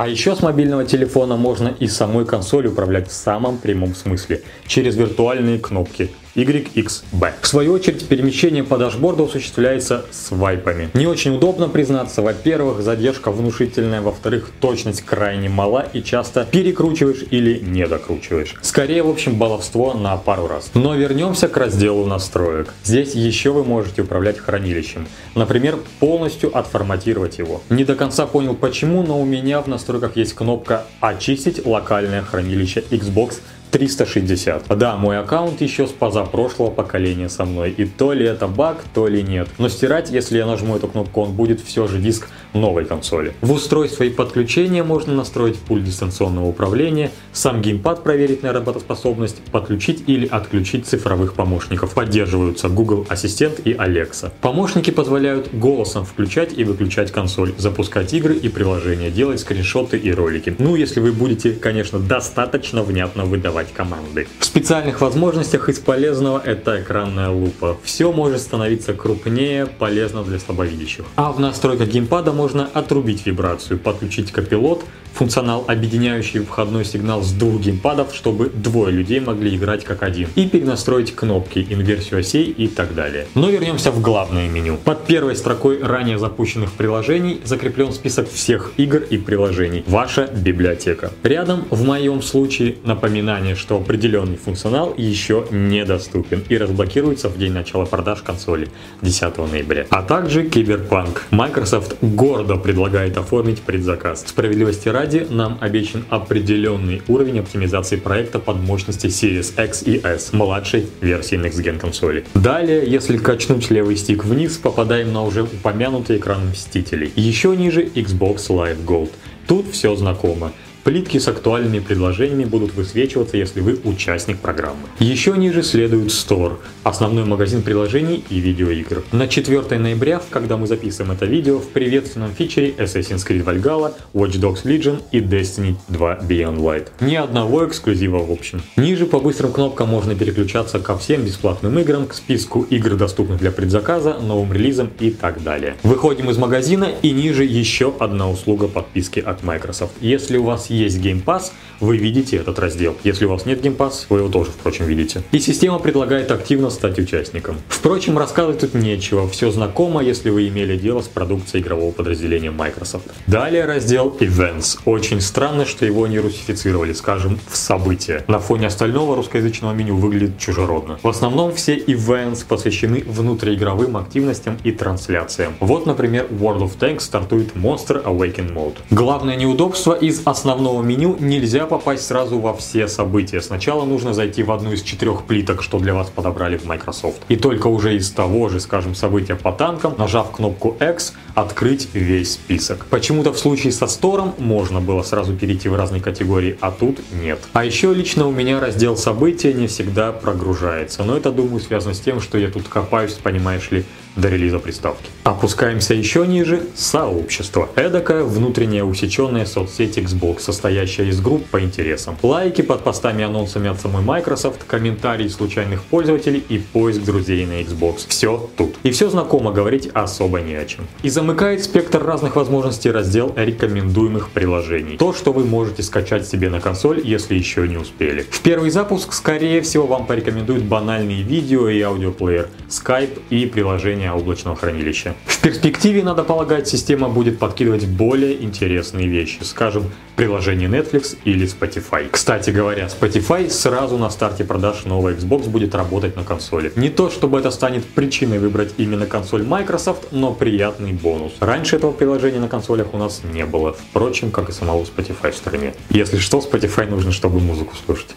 А 0.01 0.09
еще 0.09 0.35
с 0.35 0.41
мобильного 0.41 0.87
телефона 0.87 1.37
можно 1.37 1.69
и 1.79 1.87
самой 1.87 2.25
консоль 2.25 2.69
управлять 2.69 3.11
в 3.11 3.13
самом 3.13 3.59
прямом 3.59 3.95
смысле, 3.95 4.41
через 4.67 4.97
виртуальные 4.97 5.59
кнопки. 5.59 6.09
YXB. 6.35 7.33
В 7.41 7.47
свою 7.47 7.73
очередь, 7.73 8.07
перемещение 8.09 8.65
по 8.65 8.79
дашборду 8.79 9.25
осуществляется 9.25 10.05
свайпами. 10.11 10.91
Не 10.95 11.07
очень 11.07 11.35
удобно 11.35 11.69
признаться. 11.69 12.23
Во-первых, 12.23 12.83
задержка 12.83 13.31
внушительная, 13.31 14.01
во-вторых, 14.01 14.51
точность 14.61 15.03
крайне 15.03 15.49
мала 15.49 15.87
и 15.93 16.03
часто 16.03 16.45
перекручиваешь 16.45 17.25
или 17.31 17.59
не 17.59 17.87
докручиваешь. 17.87 18.55
Скорее, 18.63 19.03
в 19.03 19.11
общем, 19.11 19.37
баловство 19.37 19.95
на 19.95 20.17
пару 20.17 20.47
раз. 20.47 20.71
Но 20.75 20.95
вернемся 20.95 21.49
к 21.49 21.57
разделу 21.57 22.07
настроек. 22.07 22.73
Здесь 22.85 23.15
еще 23.15 23.51
вы 23.51 23.65
можете 23.65 24.03
управлять 24.03 24.39
хранилищем. 24.39 25.09
Например, 25.35 25.79
полностью 25.99 26.57
отформатировать 26.57 27.39
его. 27.39 27.63
Не 27.71 27.85
до 27.85 27.95
конца 27.95 28.27
понял 28.27 28.55
почему, 28.55 29.03
но 29.03 29.21
у 29.21 29.25
меня 29.25 29.61
в 29.61 29.67
настройках 29.67 30.17
есть 30.17 30.35
кнопка 30.35 30.85
«Очистить 31.01 31.67
локальное 31.67 32.23
хранилище 32.23 32.85
Xbox 32.91 33.41
360. 33.71 34.77
Да, 34.77 34.97
мой 34.97 35.19
аккаунт 35.19 35.61
еще 35.61 35.87
с 35.87 35.91
позапрошлого 35.91 36.71
поколения 36.71 37.29
со 37.29 37.45
мной. 37.45 37.71
И 37.71 37.85
то 37.85 38.13
ли 38.13 38.27
это 38.27 38.47
баг, 38.47 38.85
то 38.95 39.07
ли 39.07 39.23
нет. 39.23 39.49
Но 39.59 39.69
стирать, 39.69 40.11
если 40.11 40.39
я 40.39 40.47
нажму 40.47 40.77
эту 40.77 40.89
кнопку, 40.89 41.23
он 41.23 41.33
будет 41.33 41.61
все 41.61 41.87
же 41.87 41.99
диск 41.99 42.29
новой 42.53 42.85
консоли. 42.85 43.35
В 43.41 43.53
устройстве 43.53 44.09
и 44.09 44.11
подключения 44.11 44.83
можно 44.83 45.15
настроить 45.15 45.59
пульт 45.59 45.85
дистанционного 45.85 46.47
управления, 46.47 47.11
сам 47.33 47.63
геймпад 47.63 48.03
проверить 48.03 48.43
на 48.43 48.53
работоспособность, 48.53 49.37
подключить 49.53 50.05
или 50.07 50.27
отключить 50.27 50.87
цифровых 50.87 51.35
помощников. 51.35 51.95
Поддерживаются 51.95 52.69
Google 52.69 53.07
Ассистент 53.09 53.61
и 53.65 53.73
Alexa. 53.73 54.31
Помощники 54.41 54.91
позволяют 54.91 55.55
голосом 55.55 56.05
включать 56.05 56.57
и 56.57 56.65
выключать 56.65 57.13
консоль, 57.13 57.55
запускать 57.59 58.13
игры 58.15 58.35
и 58.35 58.49
приложения, 58.49 59.11
делать 59.11 59.41
скриншоты 59.41 59.97
и 59.99 60.13
ролики. 60.13 60.55
Ну, 60.59 60.77
если 60.77 61.01
вы 61.01 61.13
будете, 61.13 61.53
конечно, 61.53 61.99
достаточно 61.99 62.83
внятно 62.83 63.25
выдавать 63.25 63.73
команды. 63.73 64.27
В 64.39 64.45
специальных 64.45 65.01
возможностях 65.01 65.69
из 65.69 65.79
полезного 65.79 66.41
это 66.45 66.81
экранная 66.81 67.31
лупа. 67.31 67.77
Все 67.83 68.13
может 68.13 68.41
становиться 68.41 68.95
крупнее, 68.95 69.67
полезно 69.67 70.23
для 70.25 70.39
слабовидящих. 70.39 71.05
А 71.17 71.33
в 71.33 71.41
настройках 71.41 71.89
геймпада 71.89 72.33
можно 72.41 72.67
отрубить 72.73 73.27
вибрацию, 73.27 73.79
подключить 73.79 74.33
копилот, 74.33 74.83
функционал, 75.13 75.65
объединяющий 75.67 76.41
входной 76.41 76.85
сигнал 76.85 77.23
с 77.23 77.33
двух 77.33 77.61
геймпадов, 77.61 78.15
чтобы 78.15 78.51
двое 78.51 78.93
людей 78.93 79.21
могли 79.21 79.57
играть 79.57 79.85
как 79.85 80.03
один, 80.03 80.29
и 80.35 80.47
перенастроить 80.47 81.15
кнопки, 81.15 81.67
инверсию 81.69 82.21
осей 82.21 82.45
и 82.45 82.69
так 82.69 82.95
далее. 82.95 83.27
Но 83.35 83.51
вернемся 83.51 83.91
в 83.91 84.01
главное 84.01 84.49
меню. 84.49 84.77
Под 84.77 85.07
первой 85.07 85.37
строкой 85.37 85.83
ранее 85.83 86.19
запущенных 86.19 86.73
приложений 86.73 87.41
закреплен 87.45 87.93
список 87.93 88.31
всех 88.31 88.73
игр 88.77 88.99
и 88.99 89.19
приложений. 89.19 89.85
Ваша 89.87 90.27
библиотека. 90.27 91.11
Рядом, 91.23 91.65
в 91.71 91.85
моем 91.85 92.23
случае, 92.23 92.77
напоминание, 92.85 93.55
что 93.55 93.77
определенный 93.77 94.37
функционал 94.37 94.95
еще 94.97 95.47
недоступен 95.51 96.43
и 96.49 96.57
разблокируется 96.57 97.29
в 97.29 97.39
день 97.39 97.53
начала 97.53 97.85
продаж 97.85 98.23
консоли 98.23 98.69
10 99.03 99.39
ноября. 99.39 99.87
А 99.91 100.03
также 100.03 100.49
Киберпанк. 100.49 101.27
Microsoft 101.31 101.97
гордо 102.01 102.57
предлагает 102.57 103.17
оформить 103.17 103.61
предзаказ. 103.61 104.25
Справедливости 104.27 104.89
ради, 104.89 105.00
нам 105.31 105.57
обещан 105.61 106.05
определенный 106.11 107.03
уровень 107.09 107.39
оптимизации 107.41 107.97
проекта 107.97 108.39
под 108.39 108.57
мощности 108.59 109.07
Series 109.07 109.53
X 109.63 109.83
и 109.87 110.01
S, 110.03 110.33
младшей 110.33 110.87
версии 111.01 111.39
Next 111.39 111.63
Gen 111.63 111.79
консоли. 111.79 112.25
Далее, 112.35 112.85
если 112.87 113.17
качнуть 113.17 113.71
левый 113.71 113.97
стик 113.97 114.25
вниз, 114.25 114.59
попадаем 114.59 115.13
на 115.13 115.25
уже 115.25 115.45
упомянутый 115.45 116.19
экран 116.19 116.51
Мстителей. 116.51 117.13
Еще 117.17 117.57
ниже 117.57 117.85
Xbox 117.85 118.49
Live 118.49 118.85
Gold. 118.85 119.11
Тут 119.47 119.71
все 119.73 119.97
знакомо. 119.97 120.53
Плитки 120.85 121.19
с 121.19 121.29
актуальными 121.29 121.79
предложениями 121.79 122.45
будут 122.45 122.75
высвечиваться, 122.75 123.37
если 123.37 123.61
вы 123.61 123.79
участник 123.85 124.39
программы. 124.39 124.89
Еще 124.99 125.33
ниже 125.33 125.63
следует 125.63 126.09
Store, 126.09 126.55
основной 126.85 127.27
магазин 127.27 127.61
приложений 127.61 128.25
и 128.31 128.41
видеоигр. 128.41 129.03
На 129.13 129.29
4 129.29 129.79
ноября, 129.79 130.23
когда 130.31 130.57
мы 130.57 130.67
записываем 130.67 131.13
это 131.13 131.27
видео, 131.27 131.59
в 131.59 131.69
приветственном 131.69 132.33
фичере 132.33 132.71
Assassin's 132.79 133.27
Creed 133.29 133.45
Valhalla, 133.45 133.93
Watch 134.15 134.41
Dogs 134.41 134.65
Legion 134.65 135.03
и 135.13 135.21
Destiny 135.21 135.75
2 135.89 136.21
Beyond 136.23 136.57
Light. 136.57 136.89
Ни 137.01 137.15
одного 137.15 137.67
эксклюзива 137.67 138.25
в 138.25 138.31
общем. 138.31 138.63
Ниже 138.77 139.05
по 139.05 139.21
быстрым 139.21 139.53
кнопкам 139.53 139.91
можно 139.91 140.15
переключаться 140.15 140.79
ко 140.79 140.97
всем 140.97 141.25
бесплатным 141.25 141.79
играм, 141.79 142.07
к 142.07 142.15
списку 142.15 142.63
игр, 142.63 142.95
доступных 142.95 143.39
для 143.39 143.51
предзаказа, 143.51 144.15
новым 144.15 144.53
релизам 144.55 144.91
и 144.99 145.11
так 145.11 145.43
далее. 145.43 145.77
Выходим 145.83 146.31
из 146.31 146.39
магазина 146.39 146.89
и 147.03 147.11
ниже 147.11 147.45
еще 147.45 147.93
одна 147.99 148.31
услуга 148.31 148.67
подписки 148.67 149.21
от 149.21 149.43
Microsoft. 149.43 149.93
Если 150.01 150.39
у 150.39 150.45
вас 150.45 150.70
есть 150.75 150.99
Game 150.99 151.23
Pass, 151.25 151.53
вы 151.81 151.97
видите 151.97 152.37
этот 152.37 152.59
раздел. 152.59 152.97
Если 153.05 153.25
у 153.25 153.31
вас 153.31 153.47
нет 153.47 153.65
Game 153.65 153.77
Pass, 153.77 154.07
вы 154.11 154.19
его 154.19 154.29
тоже, 154.29 154.51
впрочем, 154.51 154.85
видите. 154.85 155.23
И 155.33 155.39
система 155.39 155.79
предлагает 155.79 156.31
активно 156.31 156.71
стать 156.71 156.99
участником. 156.99 157.57
Впрочем, 157.69 158.19
рассказывать 158.19 158.61
тут 158.61 158.75
нечего, 158.75 159.29
все 159.29 159.51
знакомо, 159.51 160.03
если 160.03 160.31
вы 160.31 160.49
имели 160.49 160.77
дело 160.77 161.01
с 161.01 161.09
продукцией 161.09 161.63
игрового 161.63 161.91
подразделения 161.91 162.51
Microsoft. 162.51 163.07
Далее 163.27 163.65
раздел 163.65 164.15
Events. 164.21 164.79
Очень 164.85 165.21
странно, 165.21 165.65
что 165.65 165.87
его 165.87 166.07
не 166.07 166.19
русифицировали, 166.19 166.93
скажем, 166.93 167.39
в 167.49 167.57
события. 167.57 168.25
На 168.29 168.39
фоне 168.39 168.67
остального 168.67 169.17
русскоязычного 169.17 169.73
меню 169.73 169.97
выглядит 169.97 170.39
чужеродно. 170.39 170.99
В 171.03 171.09
основном 171.09 171.55
все 171.55 171.79
Events 171.79 172.45
посвящены 172.47 173.03
внутриигровым 173.07 173.97
активностям 173.97 174.59
и 174.65 174.73
трансляциям. 174.73 175.55
Вот, 175.61 175.87
например, 175.87 176.27
World 176.31 176.61
of 176.61 176.79
Tanks 176.79 177.01
стартует 177.01 177.55
Monster 177.55 178.05
Awaken 178.05 178.53
Mode. 178.53 178.77
Главное 178.91 179.37
неудобство 179.37 179.95
из 179.95 180.23
основного 180.27 180.60
основного 180.61 180.83
меню 180.83 181.17
нельзя 181.19 181.65
попасть 181.65 182.07
сразу 182.07 182.39
во 182.39 182.53
все 182.53 182.87
события. 182.87 183.41
Сначала 183.41 183.87
нужно 183.87 184.13
зайти 184.13 184.43
в 184.43 184.53
одну 184.53 184.73
из 184.73 184.83
четырех 184.83 185.23
плиток, 185.23 185.63
что 185.63 185.79
для 185.79 185.95
вас 185.95 186.11
подобрали 186.15 186.59
в 186.59 186.67
Microsoft. 186.67 187.23
И 187.31 187.37
только 187.37 187.69
уже 187.69 187.97
из 187.97 188.11
того 188.11 188.51
же, 188.51 188.61
скажем, 188.61 188.95
события 188.95 189.37
по 189.37 189.53
танкам, 189.53 189.95
нажав 189.97 190.33
кнопку 190.33 190.77
X, 190.79 191.15
открыть 191.35 191.89
весь 191.95 192.33
список. 192.35 192.85
Почему-то 192.91 193.33
в 193.33 193.39
случае 193.39 193.73
со 193.73 193.87
стором 193.87 194.35
можно 194.37 194.83
было 194.83 195.03
сразу 195.03 195.35
перейти 195.35 195.71
в 195.71 195.77
разные 195.77 196.03
категории, 196.03 196.59
а 196.61 196.71
тут 196.71 196.99
нет. 197.23 197.39
А 197.55 197.65
еще 197.65 197.95
лично 197.95 198.27
у 198.27 198.31
меня 198.31 198.61
раздел 198.61 198.99
события 198.99 199.55
не 199.55 199.67
всегда 199.67 200.13
прогружается. 200.13 201.05
Но 201.05 201.17
это, 201.17 201.33
думаю, 201.33 201.61
связано 201.61 201.95
с 201.95 202.01
тем, 202.01 202.21
что 202.21 202.37
я 202.37 202.49
тут 202.49 202.69
копаюсь, 202.69 203.15
понимаешь 203.15 203.71
ли, 203.71 203.87
до 204.17 204.29
релиза 204.29 204.59
приставки. 204.59 205.11
Опускаемся 205.25 205.95
еще 205.95 206.27
ниже. 206.27 206.63
Сообщество. 206.75 207.69
Эдакая 207.77 208.25
внутренняя 208.25 208.85
усеченная 208.85 209.47
соцсеть 209.47 209.99
Xbox, 209.99 210.41
состоящая 210.41 211.09
из 211.09 211.21
групп 211.21 211.47
по 211.47 211.61
интересам. 211.61 212.17
Лайки 212.23 212.63
под 212.63 212.83
постами 212.83 213.25
анонсами 213.25 213.69
от 213.69 213.81
самой 213.81 214.03
Microsoft, 214.03 214.65
комментарии 214.65 215.29
случайных 215.29 215.83
пользователей 215.85 216.43
и 216.49 216.59
поиск 216.59 217.03
друзей 217.03 217.47
на 217.47 217.61
Xbox. 217.61 218.07
Все 218.09 218.51
тут. 218.57 218.77
И 218.83 218.91
все 218.91 219.11
знакомо, 219.11 219.53
говорить 219.53 219.89
особо 219.93 220.41
не 220.41 220.55
о 220.55 220.65
чем. 220.65 220.87
И 221.03 221.09
замыкает 221.09 221.63
спектр 221.63 222.03
разных 222.03 222.37
возможностей 222.37 222.91
раздел 222.91 223.33
рекомендуемых 223.37 224.31
приложений. 224.31 224.97
То, 224.99 225.13
что 225.13 225.33
вы 225.33 225.45
можете 225.45 225.83
скачать 225.83 226.27
себе 226.27 226.51
на 226.51 226.61
консоль, 226.61 227.01
если 227.05 227.35
еще 227.35 227.69
не 227.69 227.77
успели. 227.77 228.23
В 228.31 228.41
первый 228.41 228.71
запуск, 228.71 229.13
скорее 229.13 229.61
всего, 229.61 229.87
вам 229.87 230.07
порекомендуют 230.07 230.65
банальные 230.65 231.23
видео 231.23 231.69
и 231.69 231.81
аудиоплеер, 231.81 232.49
Skype 232.69 233.21
и 233.31 233.47
приложение 233.47 234.00
использования 234.01 234.13
облачного 234.13 234.57
хранилища. 234.57 235.15
В 235.27 235.41
перспективе, 235.41 236.03
надо 236.03 236.25
полагать, 236.25 236.69
система 236.69 237.09
будет 237.09 237.39
подкидывать 237.39 237.87
более 237.87 238.43
интересные 238.43 239.07
вещи, 239.07 239.43
скажем, 239.43 239.85
приложение 240.17 240.69
Netflix 240.69 241.17
или 241.25 241.47
Spotify. 241.47 242.09
Кстати 242.11 242.51
говоря, 242.51 242.87
Spotify 242.87 243.49
сразу 243.51 243.99
на 243.99 244.11
старте 244.11 244.45
продаж 244.45 244.85
нового 244.85 245.13
Xbox 245.13 245.49
будет 245.49 245.75
работать 245.75 246.17
на 246.17 246.25
консоли. 246.25 246.73
Не 246.77 246.91
то, 246.91 247.11
чтобы 247.11 247.39
это 247.39 247.51
станет 247.51 247.85
причиной 247.85 248.39
выбрать 248.39 248.75
именно 248.79 249.07
консоль 249.07 249.43
Microsoft, 249.43 250.13
но 250.13 250.33
приятный 250.33 250.93
бонус. 250.93 251.33
Раньше 251.41 251.77
этого 251.77 251.93
приложения 251.93 252.41
на 252.41 252.49
консолях 252.49 252.95
у 252.95 252.99
нас 252.99 253.23
не 253.33 253.47
было, 253.47 253.73
впрочем, 253.73 254.31
как 254.31 254.49
и 254.49 254.53
самого 254.53 254.85
Spotify 254.85 255.31
в 255.31 255.37
стране. 255.37 255.75
Если 255.91 256.19
что, 256.19 256.39
Spotify 256.39 256.89
нужно, 256.89 257.13
чтобы 257.13 257.41
музыку 257.41 257.75
слушать. 257.87 258.17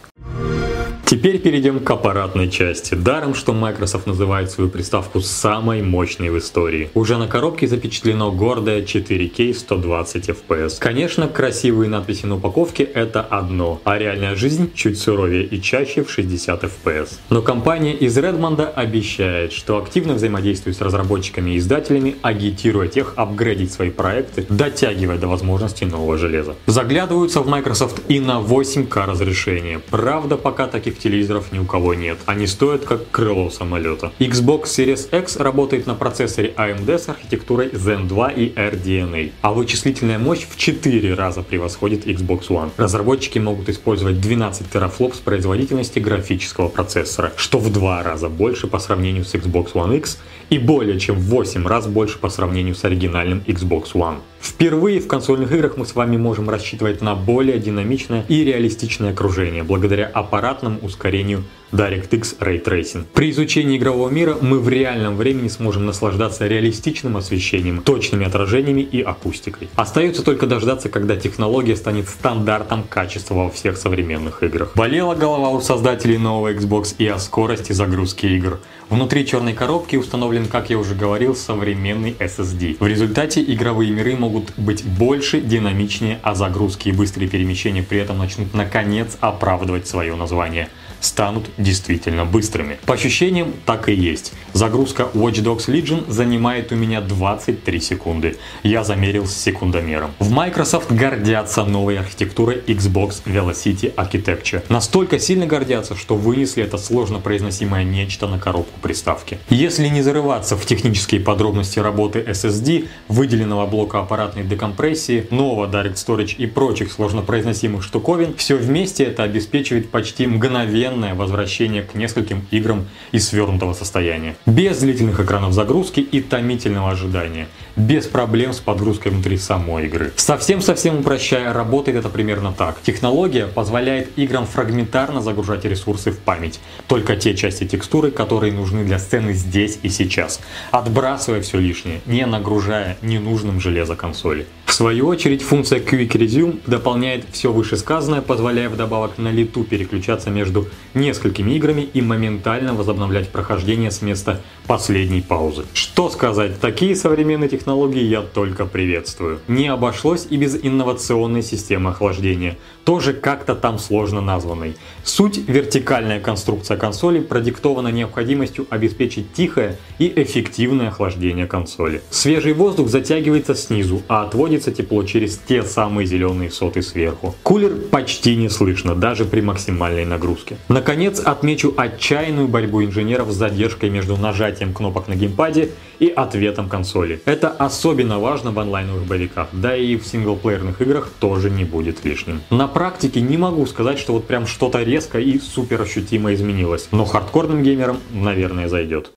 Теперь 1.13 1.37
перейдем 1.37 1.79
к 1.79 1.91
аппаратной 1.91 2.49
части. 2.49 2.95
Даром, 2.95 3.35
что 3.35 3.53
Microsoft 3.53 4.07
называет 4.07 4.49
свою 4.49 4.67
приставку 4.67 5.21
самой 5.21 5.83
мощной 5.83 6.31
в 6.31 6.39
истории. 6.39 6.89
Уже 6.95 7.17
на 7.17 7.27
коробке 7.27 7.67
запечатлено 7.67 8.31
гордое 8.31 8.81
4K 8.81 9.53
120 9.53 10.29
FPS. 10.29 10.79
Конечно, 10.79 11.27
красивые 11.27 11.87
надписи 11.87 12.25
на 12.25 12.37
упаковке 12.37 12.81
это 12.81 13.21
одно, 13.21 13.79
а 13.83 13.99
реальная 13.99 14.35
жизнь 14.35 14.71
чуть 14.73 14.97
суровее 14.97 15.43
и 15.43 15.61
чаще 15.61 16.03
в 16.03 16.09
60 16.09 16.63
FPS. 16.63 17.09
Но 17.29 17.43
компания 17.43 17.93
из 17.93 18.17
Redmond 18.17 18.73
обещает, 18.73 19.53
что 19.53 19.77
активно 19.77 20.15
взаимодействует 20.15 20.75
с 20.77 20.81
разработчиками 20.81 21.51
и 21.51 21.57
издателями, 21.59 22.15
агитируя 22.23 22.87
тех 22.87 23.13
апгрейдить 23.17 23.71
свои 23.71 23.91
проекты, 23.91 24.47
дотягивая 24.49 25.19
до 25.19 25.27
возможностей 25.27 25.85
нового 25.85 26.17
железа. 26.17 26.55
Заглядываются 26.65 27.41
в 27.41 27.47
Microsoft 27.47 28.01
и 28.07 28.19
на 28.19 28.41
8К 28.41 29.05
разрешение. 29.05 29.77
Правда, 29.77 30.37
пока 30.37 30.65
таких 30.65 31.02
телевизоров 31.03 31.51
ни 31.51 31.59
у 31.59 31.65
кого 31.65 31.93
нет. 31.93 32.17
Они 32.25 32.47
стоят 32.47 32.85
как 32.85 33.11
крыло 33.11 33.49
самолета. 33.49 34.11
Xbox 34.19 34.63
Series 34.63 35.21
X 35.21 35.37
работает 35.37 35.85
на 35.85 35.95
процессоре 35.95 36.53
AMD 36.57 36.97
с 36.97 37.09
архитектурой 37.09 37.67
Zen 37.69 38.07
2 38.07 38.29
и 38.29 38.53
RDNA, 38.53 39.31
а 39.41 39.53
вычислительная 39.53 40.17
мощь 40.17 40.45
в 40.49 40.57
4 40.57 41.13
раза 41.13 41.43
превосходит 41.43 42.07
Xbox 42.07 42.47
One. 42.47 42.71
Разработчики 42.77 43.39
могут 43.39 43.69
использовать 43.69 44.21
12 44.21 44.71
терафлопс 44.71 45.19
производительности 45.19 45.99
графического 45.99 46.69
процессора, 46.69 47.33
что 47.35 47.59
в 47.59 47.71
2 47.71 48.03
раза 48.03 48.29
больше 48.29 48.67
по 48.67 48.79
сравнению 48.79 49.25
с 49.25 49.35
Xbox 49.35 49.73
One 49.73 49.97
X 49.97 50.19
и 50.53 50.59
более 50.59 50.99
чем 50.99 51.15
в 51.15 51.23
8 51.29 51.65
раз 51.65 51.87
больше 51.87 52.19
по 52.19 52.29
сравнению 52.29 52.75
с 52.75 52.85
оригинальным 52.85 53.41
Xbox 53.47 53.93
One. 53.93 54.17
Впервые 54.39 54.99
в 54.99 55.07
консольных 55.07 55.51
играх 55.51 55.77
мы 55.77 55.85
с 55.87 55.95
вами 55.95 56.15
можем 56.15 56.47
рассчитывать 56.47 57.01
на 57.01 57.15
более 57.15 57.57
динамичное 57.57 58.23
и 58.27 58.43
реалистичное 58.43 59.13
окружение, 59.13 59.63
благодаря 59.63 60.05
аппаратному 60.05 60.77
ускорению 60.83 61.43
DirectX 61.73 62.37
Ray 62.39 62.63
Tracing. 62.63 63.05
При 63.13 63.31
изучении 63.31 63.77
игрового 63.77 64.09
мира 64.09 64.37
мы 64.39 64.59
в 64.59 64.69
реальном 64.69 65.17
времени 65.17 65.47
сможем 65.47 65.87
наслаждаться 65.87 66.45
реалистичным 66.45 67.17
освещением, 67.17 67.81
точными 67.81 68.27
отражениями 68.27 68.81
и 68.81 69.01
акустикой. 69.01 69.69
Остается 69.75 70.23
только 70.23 70.45
дождаться, 70.45 70.89
когда 70.89 71.15
технология 71.15 71.75
станет 71.75 72.07
стандартом 72.07 72.83
качества 72.87 73.33
во 73.33 73.49
всех 73.49 73.77
современных 73.77 74.43
играх. 74.43 74.73
Болела 74.75 75.15
голова 75.15 75.49
у 75.49 75.61
создателей 75.61 76.19
нового 76.19 76.53
Xbox 76.53 76.93
и 76.99 77.07
о 77.07 77.17
скорости 77.17 77.73
загрузки 77.73 78.27
игр. 78.27 78.59
Внутри 78.89 79.25
черной 79.25 79.53
коробки 79.53 79.95
установлен, 79.95 80.45
как 80.45 80.69
я 80.69 80.77
уже 80.77 80.93
говорил, 80.93 81.35
современный 81.35 82.15
SSD. 82.19 82.77
В 82.79 82.85
результате 82.85 83.41
игровые 83.41 83.91
миры 83.91 84.15
могут 84.15 84.53
быть 84.57 84.85
больше, 84.85 85.41
динамичнее, 85.41 86.19
а 86.21 86.35
загрузки 86.35 86.89
и 86.89 86.91
быстрые 86.91 87.27
перемещения 87.27 87.81
при 87.81 87.97
этом 87.97 88.19
начнут 88.19 88.53
наконец 88.53 89.17
оправдывать 89.19 89.87
свое 89.87 90.15
название 90.15 90.69
станут 91.03 91.49
действительно 91.57 92.25
быстрыми. 92.25 92.79
По 92.85 92.93
ощущениям 92.93 93.53
так 93.65 93.89
и 93.89 93.93
есть. 93.93 94.33
Загрузка 94.53 95.07
Watch 95.13 95.43
Dogs 95.43 95.67
Legion 95.67 96.09
занимает 96.09 96.71
у 96.71 96.75
меня 96.75 97.01
23 97.01 97.79
секунды. 97.79 98.37
Я 98.63 98.83
замерил 98.83 99.25
с 99.25 99.35
секундомером. 99.35 100.11
В 100.19 100.31
Microsoft 100.31 100.91
гордятся 100.91 101.65
новой 101.65 101.97
архитектурой 101.97 102.61
Xbox 102.67 103.23
Velocity 103.25 103.93
Architecture. 103.95 104.63
Настолько 104.69 105.19
сильно 105.19 105.45
гордятся, 105.45 105.95
что 105.95 106.15
вынесли 106.15 106.63
это 106.63 106.77
сложно 106.77 107.19
произносимое 107.19 107.83
нечто 107.83 108.27
на 108.27 108.39
коробку 108.39 108.79
приставки. 108.81 109.39
Если 109.49 109.87
не 109.87 110.01
зарываться 110.01 110.55
в 110.55 110.65
технические 110.65 111.21
подробности 111.21 111.79
работы 111.79 112.19
SSD, 112.19 112.87
выделенного 113.07 113.65
блока 113.65 113.99
аппаратной 113.99 114.43
декомпрессии, 114.43 115.27
нового 115.31 115.67
Direct 115.67 115.95
Storage 115.95 116.35
и 116.37 116.45
прочих 116.45 116.91
сложно 116.91 117.21
произносимых 117.21 117.83
штуковин, 117.83 118.35
все 118.37 118.55
вместе 118.55 119.03
это 119.03 119.23
обеспечивает 119.23 119.89
почти 119.89 120.27
мгновенно 120.27 120.92
мгновенное 120.93 121.15
возвращение 121.15 121.83
к 121.83 121.95
нескольким 121.95 122.45
играм 122.51 122.85
из 123.11 123.27
свернутого 123.27 123.73
состояния. 123.73 124.35
Без 124.45 124.79
длительных 124.79 125.19
экранов 125.19 125.53
загрузки 125.53 125.99
и 125.99 126.21
томительного 126.21 126.91
ожидания. 126.91 127.47
Без 127.75 128.05
проблем 128.05 128.53
с 128.53 128.59
подгрузкой 128.59 129.11
внутри 129.11 129.37
самой 129.37 129.87
игры. 129.87 130.13
Совсем-совсем 130.15 130.99
упрощая, 130.99 131.53
работает 131.53 131.97
это 131.97 132.09
примерно 132.09 132.53
так. 132.55 132.79
Технология 132.83 133.47
позволяет 133.47 134.09
играм 134.15 134.45
фрагментарно 134.45 135.21
загружать 135.21 135.65
ресурсы 135.65 136.11
в 136.11 136.19
память. 136.19 136.59
Только 136.85 137.15
те 137.15 137.35
части 137.35 137.65
текстуры, 137.65 138.11
которые 138.11 138.53
нужны 138.53 138.83
для 138.83 138.99
сцены 138.99 139.33
здесь 139.33 139.79
и 139.81 139.89
сейчас. 139.89 140.39
Отбрасывая 140.69 141.41
все 141.41 141.57
лишнее, 141.57 142.01
не 142.05 142.27
нагружая 142.27 142.95
ненужным 143.01 143.59
железо 143.59 143.95
консоли. 143.95 144.45
В 144.67 144.75
свою 144.75 145.07
очередь, 145.07 145.43
функция 145.43 145.79
Quick 145.79 146.13
Resume 146.13 146.59
дополняет 146.65 147.25
все 147.31 147.51
вышесказанное, 147.51 148.21
позволяя 148.21 148.69
вдобавок 148.69 149.19
на 149.19 149.31
лету 149.31 149.63
переключаться 149.63 150.31
между 150.31 150.67
несколькими 150.95 151.51
играми 151.51 151.81
и 151.81 152.01
моментально 152.01 152.73
возобновлять 152.73 153.29
прохождение 153.29 153.91
с 153.91 154.01
места 154.01 154.41
последней 154.65 155.21
паузы. 155.21 155.65
Что 155.73 156.09
сказать, 156.09 156.59
такие 156.59 156.95
современные 156.95 157.49
технологии 157.49 157.62
я 157.65 158.21
только 158.21 158.65
приветствую. 158.65 159.39
Не 159.47 159.67
обошлось 159.67 160.27
и 160.29 160.37
без 160.37 160.57
инновационной 160.61 161.41
системы 161.41 161.91
охлаждения, 161.91 162.57
тоже 162.83 163.13
как-то 163.13 163.55
там 163.55 163.79
сложно 163.79 164.21
названной. 164.21 164.75
Суть 165.03 165.37
вертикальная 165.47 166.19
конструкция 166.19 166.77
консоли 166.77 167.19
продиктована 167.19 167.89
необходимостью 167.89 168.67
обеспечить 168.69 169.33
тихое 169.33 169.77
и 169.99 170.11
эффективное 170.15 170.89
охлаждение 170.89 171.47
консоли. 171.47 172.01
Свежий 172.09 172.53
воздух 172.53 172.89
затягивается 172.89 173.55
снизу, 173.55 174.01
а 174.07 174.23
отводится 174.23 174.71
тепло 174.71 175.03
через 175.03 175.37
те 175.37 175.63
самые 175.63 176.05
зеленые 176.05 176.51
соты 176.51 176.81
сверху. 176.81 177.35
Кулер 177.43 177.75
почти 177.91 178.35
не 178.35 178.49
слышно, 178.49 178.95
даже 178.95 179.25
при 179.25 179.41
максимальной 179.41 180.05
нагрузке. 180.05 180.57
Наконец, 180.67 181.19
отмечу 181.19 181.73
отчаянную 181.75 182.47
борьбу 182.47 182.83
инженеров 182.83 183.31
с 183.31 183.35
задержкой 183.35 183.89
между 183.89 184.17
нажатием 184.17 184.73
кнопок 184.73 185.07
на 185.07 185.15
геймпаде 185.15 185.69
и 185.99 186.07
ответом 186.07 186.69
консоли. 186.69 187.21
Это 187.25 187.49
особенно 187.57 188.19
важно 188.19 188.51
в 188.51 188.59
онлайновых 188.59 189.05
боевиках, 189.05 189.49
да 189.51 189.75
и 189.75 189.95
в 189.95 190.05
синглплеерных 190.05 190.81
играх 190.81 191.09
тоже 191.19 191.49
не 191.49 191.63
будет 191.63 192.03
лишним. 192.05 192.41
На 192.49 192.67
практике 192.67 193.21
не 193.21 193.37
могу 193.37 193.65
сказать, 193.65 193.99
что 193.99 194.13
вот 194.13 194.27
прям 194.27 194.47
что-то 194.47 194.83
резко 194.83 195.19
и 195.19 195.39
супер 195.39 195.81
ощутимо 195.81 196.33
изменилось, 196.33 196.87
но 196.91 197.05
хардкорным 197.05 197.63
геймерам, 197.63 197.97
наверное, 198.11 198.67
зайдет. 198.67 199.11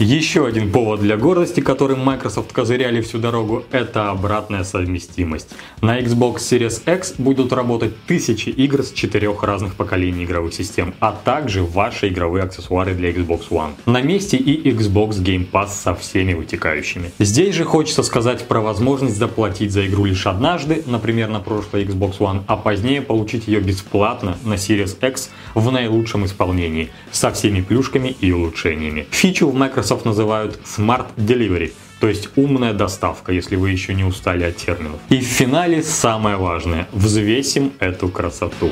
Еще 0.00 0.44
один 0.44 0.72
повод 0.72 1.00
для 1.00 1.16
гордости, 1.16 1.60
которым 1.60 2.00
Microsoft 2.00 2.52
козыряли 2.52 3.00
всю 3.00 3.18
дорогу, 3.18 3.62
это 3.70 4.10
обратная 4.10 4.64
совместимость. 4.64 5.50
На 5.82 6.00
Xbox 6.00 6.38
Series 6.38 6.82
X 6.92 7.14
будут 7.18 7.52
работать 7.52 7.94
тысячи 8.06 8.48
игр 8.48 8.82
с 8.82 8.90
четырех 8.90 9.44
разных 9.44 9.76
поколений 9.76 10.24
игровых 10.24 10.52
систем, 10.52 10.94
а 10.98 11.12
также 11.12 11.62
ваши 11.62 12.08
игровые 12.08 12.42
аксессуары 12.42 12.94
для 12.94 13.12
Xbox 13.12 13.50
One. 13.50 13.70
На 13.86 14.02
месте 14.02 14.36
и 14.36 14.68
Xbox 14.68 15.22
Game 15.22 15.48
Pass 15.48 15.68
со 15.68 15.94
всеми 15.94 16.34
вытекающими. 16.34 17.12
Здесь 17.20 17.54
же 17.54 17.62
хочется 17.62 18.02
сказать 18.02 18.48
про 18.48 18.60
возможность 18.60 19.16
заплатить 19.16 19.70
за 19.70 19.86
игру 19.86 20.06
лишь 20.06 20.26
однажды, 20.26 20.82
например, 20.86 21.28
на 21.28 21.38
прошлой 21.38 21.84
Xbox 21.84 22.18
One, 22.18 22.40
а 22.48 22.56
позднее 22.56 23.00
получить 23.00 23.46
ее 23.46 23.60
бесплатно 23.60 24.38
на 24.44 24.54
Series 24.54 24.96
X 25.08 25.30
в 25.54 25.70
наилучшем 25.70 26.26
исполнении, 26.26 26.90
со 27.12 27.30
всеми 27.30 27.60
плюшками 27.60 28.08
и 28.20 28.32
улучшениями. 28.32 29.06
Фичу 29.12 29.48
в 29.48 29.54
Microsoft 29.54 29.83
Microsoft 29.84 30.06
называют 30.06 30.58
Smart 30.64 31.08
Delivery, 31.18 31.74
то 32.00 32.08
есть 32.08 32.30
умная 32.36 32.72
доставка, 32.72 33.32
если 33.32 33.56
вы 33.56 33.70
еще 33.70 33.92
не 33.92 34.02
устали 34.02 34.44
от 34.44 34.56
терминов. 34.56 34.98
И 35.10 35.18
в 35.18 35.24
финале 35.24 35.82
самое 35.82 36.36
важное– 36.36 36.88
взвесим 36.92 37.74
эту 37.80 38.08
красоту. 38.08 38.70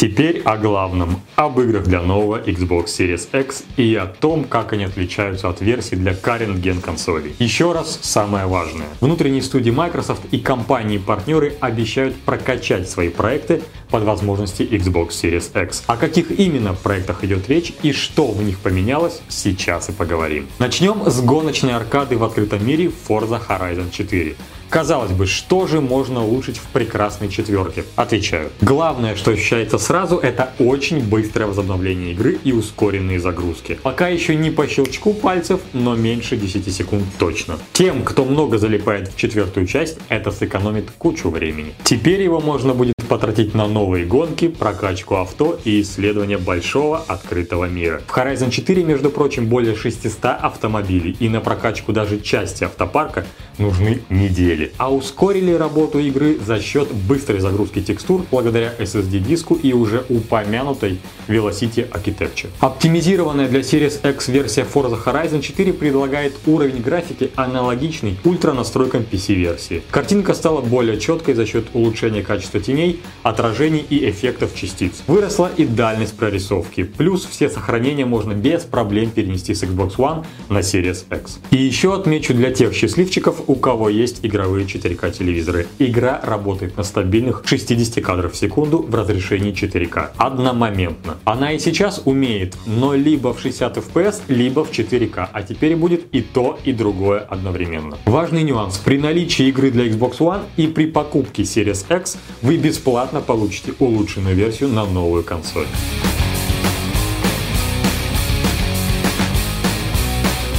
Теперь 0.00 0.42
о 0.44 0.56
главном, 0.56 1.20
об 1.34 1.58
играх 1.58 1.82
для 1.82 2.00
нового 2.00 2.40
Xbox 2.40 2.84
Series 2.84 3.26
X 3.36 3.64
и 3.76 3.96
о 3.96 4.06
том, 4.06 4.44
как 4.44 4.72
они 4.72 4.84
отличаются 4.84 5.48
от 5.48 5.60
версий 5.60 5.96
для 5.96 6.12
current 6.12 6.62
gen 6.62 6.80
консолей. 6.80 7.34
Еще 7.40 7.72
раз, 7.72 7.98
самое 8.00 8.46
важное. 8.46 8.86
Внутренние 9.00 9.42
студии 9.42 9.72
Microsoft 9.72 10.22
и 10.30 10.38
компании-партнеры 10.38 11.54
обещают 11.58 12.14
прокачать 12.14 12.88
свои 12.88 13.08
проекты 13.08 13.60
под 13.90 14.04
возможности 14.04 14.62
Xbox 14.62 15.08
Series 15.10 15.64
X. 15.64 15.84
О 15.86 15.96
каких 15.96 16.30
именно 16.30 16.74
проектах 16.74 17.24
идет 17.24 17.48
речь 17.48 17.72
и 17.82 17.92
что 17.92 18.28
в 18.28 18.42
них 18.42 18.58
поменялось, 18.58 19.20
сейчас 19.28 19.88
и 19.88 19.92
поговорим. 19.92 20.46
Начнем 20.58 21.10
с 21.10 21.20
гоночной 21.20 21.74
аркады 21.74 22.16
в 22.16 22.24
открытом 22.24 22.66
мире 22.66 22.90
Forza 23.08 23.40
Horizon 23.46 23.90
4. 23.90 24.36
Казалось 24.70 25.12
бы, 25.12 25.26
что 25.26 25.66
же 25.66 25.80
можно 25.80 26.22
улучшить 26.22 26.58
в 26.58 26.66
прекрасной 26.66 27.30
четверке? 27.30 27.84
Отвечаю. 27.96 28.50
Главное, 28.60 29.16
что 29.16 29.30
ощущается 29.30 29.78
сразу, 29.78 30.18
это 30.18 30.52
очень 30.58 31.02
быстрое 31.02 31.46
возобновление 31.46 32.12
игры 32.12 32.38
и 32.44 32.52
ускоренные 32.52 33.18
загрузки. 33.18 33.78
Пока 33.82 34.08
еще 34.08 34.34
не 34.34 34.50
по 34.50 34.66
щелчку 34.66 35.14
пальцев, 35.14 35.60
но 35.72 35.96
меньше 35.96 36.36
10 36.36 36.70
секунд 36.70 37.04
точно. 37.18 37.58
Тем, 37.72 38.02
кто 38.02 38.26
много 38.26 38.58
залипает 38.58 39.08
в 39.08 39.16
четвертую 39.16 39.66
часть, 39.66 39.98
это 40.10 40.30
сэкономит 40.30 40.90
кучу 40.98 41.30
времени. 41.30 41.72
Теперь 41.84 42.20
его 42.20 42.40
можно 42.40 42.74
будет 42.74 42.94
потратить 43.08 43.54
на 43.54 43.66
новые 43.78 44.06
гонки, 44.06 44.48
прокачку 44.48 45.14
авто 45.18 45.56
и 45.64 45.82
исследование 45.82 46.36
большого 46.36 46.98
открытого 46.98 47.66
мира. 47.66 48.02
В 48.08 48.16
Horizon 48.16 48.50
4, 48.50 48.82
между 48.82 49.08
прочим, 49.08 49.46
более 49.46 49.76
600 49.76 50.24
автомобилей, 50.42 51.16
и 51.20 51.28
на 51.28 51.40
прокачку 51.40 51.92
даже 51.92 52.18
части 52.18 52.64
автопарка 52.64 53.24
нужны 53.56 54.00
недели. 54.10 54.72
А 54.78 54.92
ускорили 54.92 55.52
работу 55.52 56.00
игры 56.00 56.38
за 56.44 56.60
счет 56.60 56.92
быстрой 56.92 57.38
загрузки 57.38 57.80
текстур 57.80 58.24
благодаря 58.32 58.74
SSD-диску 58.80 59.54
и 59.54 59.72
уже 59.72 60.04
упомянутой 60.08 60.98
Velocity 61.28 61.88
Architecture. 61.88 62.48
Оптимизированная 62.58 63.48
для 63.48 63.60
Series 63.60 64.00
X 64.10 64.26
версия 64.26 64.62
Forza 64.62 64.98
Horizon 65.04 65.40
4 65.40 65.72
предлагает 65.72 66.34
уровень 66.46 66.82
графики 66.82 67.30
аналогичный 67.36 68.16
ультра 68.24 68.54
настройкам 68.54 69.04
PC-версии. 69.08 69.82
Картинка 69.92 70.34
стала 70.34 70.62
более 70.62 70.98
четкой 70.98 71.34
за 71.34 71.46
счет 71.46 71.66
улучшения 71.74 72.22
качества 72.22 72.58
теней, 72.58 73.00
отражений 73.68 73.84
и 73.88 74.08
эффектов 74.08 74.54
частиц. 74.54 75.02
Выросла 75.06 75.50
и 75.56 75.64
дальность 75.64 76.16
прорисовки, 76.16 76.84
плюс 76.84 77.24
все 77.24 77.48
сохранения 77.48 78.06
можно 78.06 78.32
без 78.32 78.64
проблем 78.64 79.10
перенести 79.10 79.54
с 79.54 79.62
Xbox 79.62 79.96
One 79.96 80.24
на 80.48 80.58
Series 80.58 81.04
X. 81.10 81.40
И 81.50 81.56
еще 81.56 81.94
отмечу 81.94 82.34
для 82.34 82.50
тех 82.50 82.72
счастливчиков, 82.74 83.42
у 83.46 83.54
кого 83.54 83.88
есть 83.88 84.20
игровые 84.22 84.66
4К 84.66 85.12
телевизоры. 85.12 85.66
Игра 85.78 86.20
работает 86.22 86.76
на 86.76 86.82
стабильных 86.82 87.42
60 87.44 88.04
кадров 88.04 88.32
в 88.32 88.36
секунду 88.36 88.78
в 88.78 88.94
разрешении 88.94 89.52
4К 89.52 90.10
одномоментно. 90.16 91.16
Она 91.24 91.52
и 91.52 91.58
сейчас 91.58 92.02
умеет, 92.04 92.56
но 92.66 92.94
либо 92.94 93.34
в 93.34 93.40
60 93.40 93.76
FPS, 93.76 94.22
либо 94.28 94.64
в 94.64 94.70
4К, 94.70 95.28
а 95.32 95.42
теперь 95.42 95.76
будет 95.76 96.06
и 96.12 96.20
то, 96.22 96.58
и 96.64 96.72
другое 96.72 97.20
одновременно. 97.20 97.98
Важный 98.06 98.42
нюанс. 98.42 98.78
При 98.78 98.98
наличии 98.98 99.48
игры 99.48 99.70
для 99.70 99.86
Xbox 99.86 100.18
One 100.18 100.42
и 100.56 100.66
при 100.66 100.86
покупке 100.86 101.42
Series 101.42 101.84
X 102.00 102.18
вы 102.42 102.56
бесплатно 102.56 103.20
получите 103.20 103.57
улучшенную 103.78 104.34
версию 104.34 104.70
на 104.70 104.84
новую 104.84 105.24
консоль. 105.24 105.66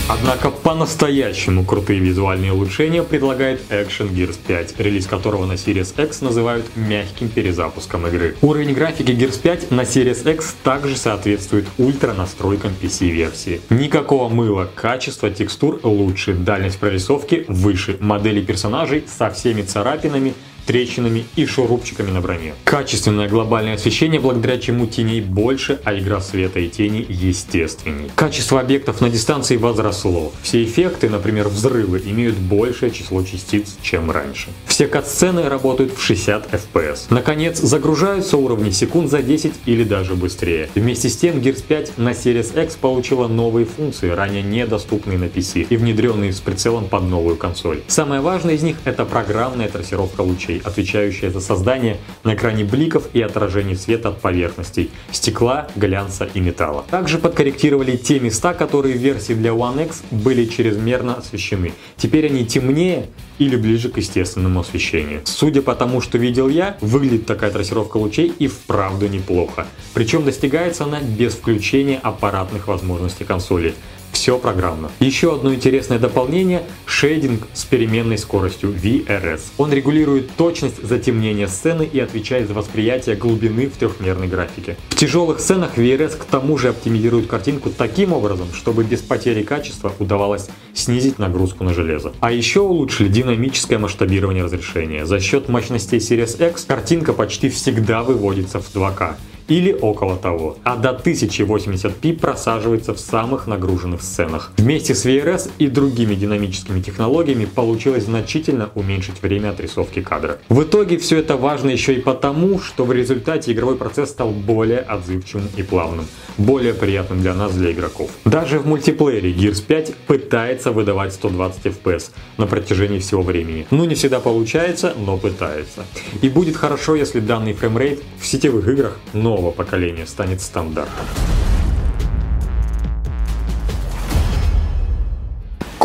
Однако 0.10 0.50
по-настоящему 0.50 1.64
крутые 1.64 2.00
визуальные 2.00 2.52
улучшения 2.52 3.04
предлагает 3.04 3.62
Action 3.70 4.12
Gears 4.12 4.40
5, 4.48 4.80
релиз 4.80 5.06
которого 5.06 5.46
на 5.46 5.54
Series 5.54 6.04
X 6.04 6.22
называют 6.22 6.66
мягким 6.76 7.30
перезапуском 7.30 8.08
игры. 8.08 8.36
Уровень 8.42 8.74
графики 8.74 9.12
Gears 9.12 9.40
5 9.40 9.70
на 9.70 9.82
Series 9.82 10.34
X 10.34 10.56
также 10.64 10.98
соответствует 10.98 11.68
ультра 11.78 12.14
настройкам 12.14 12.72
PC-версии. 12.82 13.62
Никакого 13.70 14.30
мыла, 14.30 14.68
качество 14.74 15.30
текстур 15.30 15.80
лучше, 15.84 16.34
дальность 16.34 16.80
прорисовки 16.80 17.46
выше, 17.48 17.98
модели 18.00 18.42
персонажей 18.42 19.06
со 19.08 19.30
всеми 19.30 19.62
царапинами 19.62 20.34
трещинами 20.70 21.26
и 21.36 21.48
шурупчиками 21.48 22.12
на 22.12 22.22
броне. 22.22 22.54
Качественное 22.64 23.28
глобальное 23.28 23.74
освещение, 23.74 24.22
благодаря 24.22 24.60
чему 24.60 24.86
теней 24.86 25.20
больше, 25.20 25.80
а 25.84 25.98
игра 25.98 26.22
света 26.22 26.60
и 26.60 26.70
тени 26.70 27.04
естественней. 27.10 28.12
Качество 28.14 28.60
объектов 28.60 29.02
на 29.02 29.10
дистанции 29.10 29.58
возросло. 29.58 30.32
Все 30.44 30.64
эффекты, 30.64 31.10
например 31.10 31.48
взрывы, 31.48 32.04
имеют 32.06 32.36
большее 32.36 32.92
число 32.92 33.24
частиц, 33.24 33.78
чем 33.82 34.12
раньше. 34.12 34.50
Все 34.68 34.86
кат-сцены 34.86 35.50
работают 35.50 35.92
в 35.98 36.04
60 36.04 36.54
FPS. 36.54 37.08
Наконец, 37.10 37.58
загружаются 37.60 38.38
уровни 38.38 38.70
секунд 38.70 39.10
за 39.10 39.24
10 39.24 39.54
или 39.66 39.84
даже 39.84 40.14
быстрее. 40.14 40.70
Вместе 40.76 41.10
с 41.10 41.18
тем, 41.18 41.38
Gears 41.38 41.64
5 41.68 41.98
на 41.98 42.12
Series 42.12 42.64
X 42.64 42.76
получила 42.76 43.28
новые 43.28 43.66
функции, 43.66 44.10
ранее 44.10 44.44
недоступные 44.44 45.18
на 45.18 45.26
PC 45.26 45.66
и 45.68 45.78
внедренные 45.78 46.32
с 46.32 46.42
прицелом 46.42 46.90
под 46.90 47.06
новую 47.06 47.38
консоль. 47.38 47.82
Самое 47.88 48.22
важное 48.22 48.54
из 48.54 48.62
них 48.62 48.78
это 48.86 49.04
программная 49.04 49.68
трассировка 49.68 50.22
лучей 50.22 50.59
отвечающая 50.64 51.30
за 51.30 51.40
создание 51.40 51.98
на 52.24 52.34
экране 52.34 52.64
бликов 52.64 53.10
и 53.14 53.22
отражений 53.22 53.76
света 53.76 54.10
от 54.10 54.22
поверхностей, 54.22 54.92
стекла, 55.12 55.68
глянца 55.76 56.30
и 56.34 56.40
металла. 56.40 56.86
Также 56.90 57.18
подкорректировали 57.18 57.96
те 57.96 58.20
места, 58.20 58.54
которые 58.54 58.96
в 58.96 59.02
версии 59.02 59.34
для 59.34 59.52
One 59.52 59.86
X 59.86 60.04
были 60.12 60.46
чрезмерно 60.46 61.16
освещены. 61.16 61.74
Теперь 61.98 62.28
они 62.28 62.46
темнее 62.46 63.08
или 63.40 63.56
ближе 63.56 63.90
к 63.90 63.98
естественному 63.98 64.60
освещению. 64.60 65.22
Судя 65.26 65.62
по 65.62 65.74
тому, 65.74 66.02
что 66.02 66.18
видел 66.18 66.50
я, 66.50 66.78
выглядит 66.82 67.26
такая 67.26 67.52
трассировка 67.52 67.98
лучей 67.98 68.34
и 68.38 68.48
вправду 68.48 69.08
неплохо. 69.08 69.66
Причем 69.94 70.26
достигается 70.26 70.84
она 70.84 71.00
без 71.00 71.34
включения 71.34 72.00
аппаратных 72.04 72.68
возможностей 72.68 73.24
консоли. 73.24 73.74
Все 74.20 74.38
программно. 74.38 74.92
Еще 75.00 75.34
одно 75.34 75.54
интересное 75.54 75.98
дополнение– 75.98 76.64
шейдинг 76.86 77.48
с 77.54 77.64
переменной 77.64 78.18
скоростью 78.18 78.70
VRS. 78.72 79.40
Он 79.58 79.72
регулирует 79.72 80.36
точность 80.36 80.84
затемнения 80.86 81.48
сцены 81.48 81.90
и 81.90 82.02
отвечает 82.02 82.50
за 82.50 82.54
восприятие 82.54 83.16
глубины 83.16 83.68
в 83.68 83.78
трехмерной 83.78 84.28
графике. 84.28 84.76
В 84.90 84.96
тяжелых 84.98 85.40
сценах 85.40 85.78
VRS 85.78 86.18
к 86.18 86.26
тому 86.26 86.58
же 86.58 86.68
оптимизирует 86.68 87.28
картинку 87.28 87.70
таким 87.70 88.12
образом, 88.12 88.50
чтобы 88.54 88.84
без 88.84 89.00
потери 89.00 89.42
качества 89.42 89.94
удавалось 90.00 90.50
снизить 90.74 91.18
нагрузку 91.18 91.64
на 91.64 91.74
железо. 91.74 92.12
А 92.20 92.34
еще 92.34 92.60
улучшили 92.60 93.08
динамическое 93.08 93.80
масштабирование 93.80 94.44
разрешения. 94.44 95.06
За 95.06 95.22
счет 95.22 95.48
мощностей 95.48 96.00
Series 96.00 96.46
X 96.46 96.66
картинка 96.66 97.14
почти 97.14 97.48
всегда 97.48 98.04
выводится 98.04 98.60
в 98.60 98.66
2К 98.76 99.16
или 99.50 99.74
около 99.74 100.16
того, 100.16 100.58
а 100.64 100.78
до 100.78 100.90
1080p 100.92 102.18
просаживается 102.18 102.94
в 102.94 103.00
самых 103.00 103.48
нагруженных 103.48 104.02
сценах. 104.02 104.52
Вместе 104.58 104.96
с 104.96 105.06
VRS 105.06 105.52
и 105.58 105.68
другими 105.68 106.16
динамическими 106.16 106.82
технологиями 106.82 107.46
получилось 107.46 108.06
значительно 108.06 108.70
уменьшить 108.76 109.22
время 109.22 109.50
отрисовки 109.50 110.02
кадра. 110.02 110.38
В 110.50 110.64
итоге 110.64 110.98
все 110.98 111.18
это 111.18 111.36
важно 111.36 111.70
еще 111.70 111.96
и 111.96 112.00
потому, 112.00 112.60
что 112.60 112.86
в 112.86 112.94
результате 112.94 113.52
игровой 113.52 113.76
процесс 113.76 114.10
стал 114.10 114.30
более 114.30 114.80
отзывчивым 114.80 115.48
и 115.58 115.64
плавным, 115.64 116.06
более 116.38 116.74
приятным 116.74 117.22
для 117.22 117.34
нас, 117.34 117.54
для 117.54 117.72
игроков. 117.72 118.12
Даже 118.26 118.60
в 118.60 118.68
мультиплеере 118.68 119.32
Gears 119.32 119.64
5 119.66 119.96
пытается 120.08 120.72
выдавать 120.72 121.14
120 121.14 121.66
FPS 121.66 122.12
на 122.38 122.46
протяжении 122.46 123.00
всего 123.00 123.24
времени. 123.24 123.66
Ну 123.72 123.86
не 123.86 123.96
всегда 123.96 124.20
получается, 124.20 124.94
но 124.98 125.18
пытается. 125.18 125.86
И 126.22 126.30
будет 126.30 126.56
хорошо, 126.56 126.96
если 126.96 127.20
данный 127.20 127.54
фреймрейт 127.54 128.02
в 128.20 128.26
сетевых 128.26 128.68
играх, 128.68 128.98
но 129.14 129.39
нового 129.40 129.52
поколения 129.52 130.06
станет 130.06 130.42
стандартом. 130.42 131.06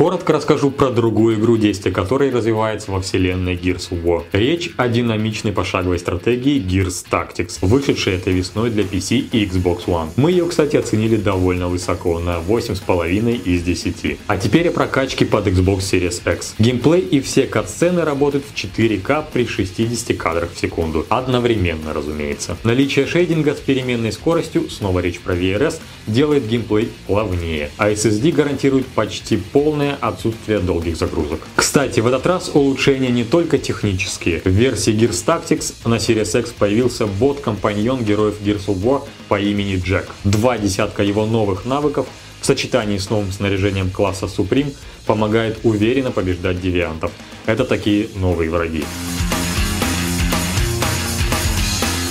Коротко 0.05 0.35
расскажу 0.35 0.71
про 0.71 0.91
другую 0.91 1.37
игру, 1.37 1.57
действие 1.57 1.91
которой 1.91 2.31
развивается 2.31 2.91
во 2.91 3.01
вселенной 3.01 3.55
Gears 3.55 3.89
of 3.89 4.03
War. 4.03 4.25
Речь 4.33 4.71
о 4.77 4.87
динамичной 4.87 5.51
пошаговой 5.51 5.99
стратегии 5.99 6.61
Gears 6.61 7.07
Tactics, 7.11 7.57
вышедшей 7.63 8.17
этой 8.17 8.35
весной 8.35 8.69
для 8.69 8.83
PC 8.83 9.17
и 9.33 9.47
Xbox 9.47 9.87
One. 9.87 10.11
Мы 10.17 10.33
ее, 10.33 10.45
кстати, 10.45 10.77
оценили 10.77 11.17
довольно 11.17 11.69
высоко, 11.69 12.19
на 12.19 12.37
8,5 12.37 13.45
из 13.45 13.63
10. 13.63 14.19
А 14.27 14.37
теперь 14.37 14.69
о 14.69 14.73
прокачке 14.73 15.25
под 15.25 15.47
Xbox 15.47 15.79
Series 15.79 16.31
X. 16.31 16.57
Геймплей 16.59 17.01
и 17.01 17.23
все 17.23 17.47
катсцены 17.47 18.05
работают 18.05 18.45
в 18.45 18.55
4К 18.55 19.25
при 19.33 19.47
60 19.47 20.19
кадрах 20.19 20.53
в 20.53 20.61
секунду. 20.61 21.07
Одновременно, 21.09 21.95
разумеется. 21.95 22.59
Наличие 22.63 23.07
шейдинга 23.07 23.55
с 23.55 23.61
переменной 23.61 24.13
скоростью, 24.13 24.69
снова 24.69 25.01
речь 25.01 25.21
про 25.21 25.35
VRS, 25.35 25.81
делает 26.07 26.47
геймплей 26.47 26.91
плавнее, 27.07 27.71
а 27.79 27.91
SSD 27.91 28.33
гарантирует 28.33 28.85
почти 28.89 29.39
полное 29.39 29.94
полное 29.95 29.99
отсутствие 30.01 30.59
долгих 30.61 30.97
загрузок. 30.97 31.41
Кстати, 31.57 32.01
в 32.01 32.07
этот 32.07 32.27
раз 32.27 32.51
улучшения 32.55 33.11
не 33.11 33.25
только 33.25 33.59
технические. 33.59 34.41
В 34.45 34.49
версии 34.49 34.93
Gears 34.93 35.25
Tactics 35.25 35.75
на 35.85 35.97
Series 35.97 36.39
X 36.41 36.51
появился 36.51 37.07
бот-компаньон 37.07 38.05
героев 38.05 38.35
Gears 38.43 38.67
of 38.67 38.83
War 38.83 39.03
по 39.29 39.41
имени 39.41 39.77
Джек. 39.77 40.09
Два 40.25 40.59
десятка 40.59 41.03
его 41.03 41.27
новых 41.27 41.65
навыков 41.65 42.07
в 42.41 42.47
сочетании 42.47 42.99
с 42.99 43.11
новым 43.11 43.33
снаряжением 43.33 43.91
класса 43.91 44.27
Supreme 44.27 44.75
помогает 45.07 45.59
уверенно 45.63 46.11
побеждать 46.11 46.61
девиантов. 46.61 47.11
Это 47.47 47.65
такие 47.65 48.09
новые 48.17 48.51
враги. 48.51 48.85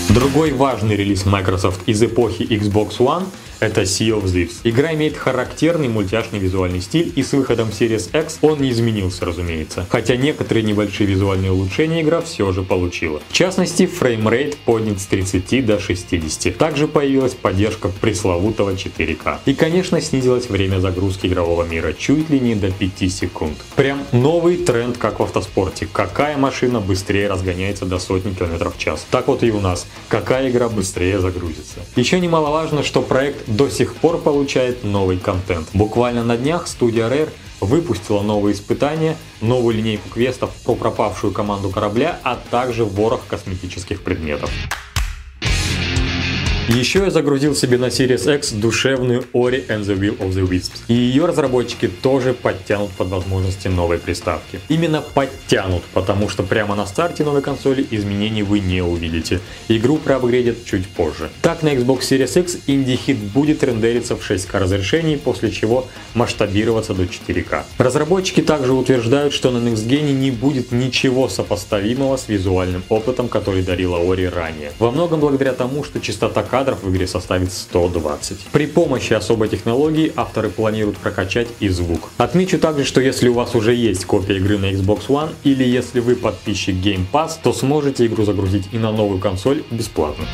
Другой 0.09 0.51
важный 0.51 0.95
релиз 0.95 1.25
Microsoft 1.25 1.81
из 1.87 2.03
эпохи 2.03 2.43
Xbox 2.43 2.97
One 2.99 3.25
это 3.63 3.81
Sea 3.83 4.09
of 4.09 4.25
Thieves. 4.25 4.57
Игра 4.63 4.93
имеет 4.93 5.17
характерный 5.17 5.87
мультяшный 5.87 6.39
визуальный 6.39 6.81
стиль, 6.81 7.11
и 7.15 7.23
с 7.23 7.31
выходом 7.31 7.69
Series 7.69 8.09
X 8.19 8.39
он 8.41 8.59
не 8.61 8.71
изменился, 8.71 9.25
разумеется. 9.25 9.85
Хотя 9.89 10.15
некоторые 10.15 10.63
небольшие 10.63 11.07
визуальные 11.07 11.51
улучшения 11.51 12.01
игра 12.01 12.21
все 12.21 12.51
же 12.51 12.63
получила. 12.63 13.21
В 13.29 13.33
частности, 13.33 13.85
фреймрейт 13.85 14.57
поднят 14.57 14.99
с 14.99 15.05
30 15.05 15.65
до 15.65 15.79
60. 15.79 16.57
Также 16.57 16.87
появилась 16.87 17.33
поддержка 17.33 17.89
пресловутого 17.89 18.71
4К. 18.71 19.39
И, 19.45 19.53
конечно, 19.53 20.01
снизилось 20.01 20.49
время 20.49 20.79
загрузки 20.79 21.27
игрового 21.27 21.63
мира 21.63 21.93
чуть 21.93 22.29
ли 22.29 22.39
не 22.39 22.55
до 22.55 22.71
5 22.71 23.11
секунд. 23.11 23.57
Прям 23.75 24.03
новый 24.11 24.57
тренд, 24.57 24.97
как 24.97 25.19
в 25.19 25.23
автоспорте. 25.23 25.87
Какая 25.91 26.37
машина 26.37 26.79
быстрее 26.81 27.27
разгоняется 27.29 27.85
до 27.85 27.99
сотни 27.99 28.33
километров 28.33 28.75
в 28.75 28.79
час. 28.79 29.05
Так 29.09 29.27
вот 29.27 29.43
и 29.43 29.51
у 29.51 29.59
нас. 29.59 29.87
Какая 30.09 30.49
игра 30.49 30.67
быстрее 30.69 31.19
загрузится. 31.19 31.79
Еще 31.95 32.19
немаловажно, 32.19 32.83
что 32.83 33.01
проект 33.01 33.52
до 33.55 33.69
сих 33.69 33.95
пор 33.95 34.19
получает 34.19 34.83
новый 34.83 35.17
контент. 35.17 35.69
Буквально 35.73 36.23
на 36.23 36.37
днях 36.37 36.67
студия 36.67 37.07
Rare 37.07 37.29
выпустила 37.61 38.21
новые 38.21 38.55
испытания, 38.55 39.15
новую 39.41 39.75
линейку 39.75 40.09
квестов 40.09 40.51
про 40.65 40.75
пропавшую 40.75 41.31
команду 41.31 41.69
корабля, 41.69 42.19
а 42.23 42.35
также 42.35 42.83
ворох 42.83 43.21
косметических 43.27 44.03
предметов. 44.03 44.49
Еще 46.69 46.99
я 46.99 47.11
загрузил 47.11 47.55
себе 47.55 47.77
на 47.77 47.87
Series 47.87 48.37
X 48.37 48.53
душевную 48.53 49.25
Ori 49.33 49.67
and 49.67 49.81
the 49.81 49.99
Will 49.99 50.17
of 50.19 50.29
the 50.29 50.47
Wisps. 50.47 50.79
И 50.87 50.93
ее 50.93 51.25
разработчики 51.25 51.89
тоже 51.89 52.33
подтянут 52.33 52.91
под 52.91 53.09
возможности 53.09 53.67
новой 53.67 53.97
приставки. 53.97 54.61
Именно 54.69 55.01
подтянут, 55.01 55.83
потому 55.93 56.29
что 56.29 56.41
прямо 56.41 56.75
на 56.75 56.85
старте 56.85 57.25
новой 57.25 57.41
консоли 57.41 57.85
изменений 57.91 58.43
вы 58.43 58.61
не 58.61 58.81
увидите. 58.81 59.41
Игру 59.67 59.97
проапгрейдят 59.97 60.63
чуть 60.63 60.87
позже. 60.87 61.29
Так 61.41 61.63
на 61.63 61.73
Xbox 61.73 61.99
Series 61.99 62.39
X 62.39 62.57
Indie 62.67 62.97
Hit 63.07 63.17
будет 63.33 63.61
рендериться 63.61 64.15
в 64.15 64.21
6К 64.21 64.57
разрешении, 64.57 65.17
после 65.17 65.51
чего 65.51 65.87
масштабироваться 66.13 66.93
до 66.93 67.03
4К. 67.03 67.63
Разработчики 67.77 68.41
также 68.41 68.71
утверждают, 68.71 69.33
что 69.33 69.51
на 69.51 69.57
Next 69.57 69.85
Gen 69.85 70.13
не 70.13 70.31
будет 70.31 70.71
ничего 70.71 71.27
сопоставимого 71.27 72.15
с 72.15 72.29
визуальным 72.29 72.83
опытом, 72.87 73.27
который 73.27 73.63
дарила 73.63 73.97
Ori 73.97 74.29
ранее. 74.29 74.71
Во 74.79 74.91
многом 74.91 75.19
благодаря 75.19 75.51
тому, 75.51 75.83
что 75.83 75.99
частота 75.99 76.41
кадров 76.53 76.83
в 76.83 76.91
игре 76.91 77.07
составит 77.07 77.51
120. 77.51 78.37
При 78.51 78.67
помощи 78.67 79.13
особой 79.13 79.49
технологии 79.49 80.13
авторы 80.15 80.51
планируют 80.51 80.99
прокачать 80.99 81.47
и 81.59 81.67
звук. 81.67 82.11
Отмечу 82.17 82.59
также, 82.59 82.83
что 82.83 83.01
если 83.01 83.27
у 83.27 83.33
вас 83.33 83.55
уже 83.55 83.73
есть 83.73 84.05
копия 84.05 84.37
игры 84.37 84.59
на 84.59 84.71
Xbox 84.71 85.07
One 85.07 85.31
или 85.43 85.63
если 85.63 85.99
вы 85.99 86.15
подписчик 86.15 86.75
Game 86.75 87.05
Pass, 87.11 87.31
то 87.41 87.53
сможете 87.53 88.05
игру 88.05 88.23
загрузить 88.23 88.65
и 88.71 88.77
на 88.77 88.91
новую 88.91 89.19
консоль 89.19 89.63
бесплатно. 89.71 90.25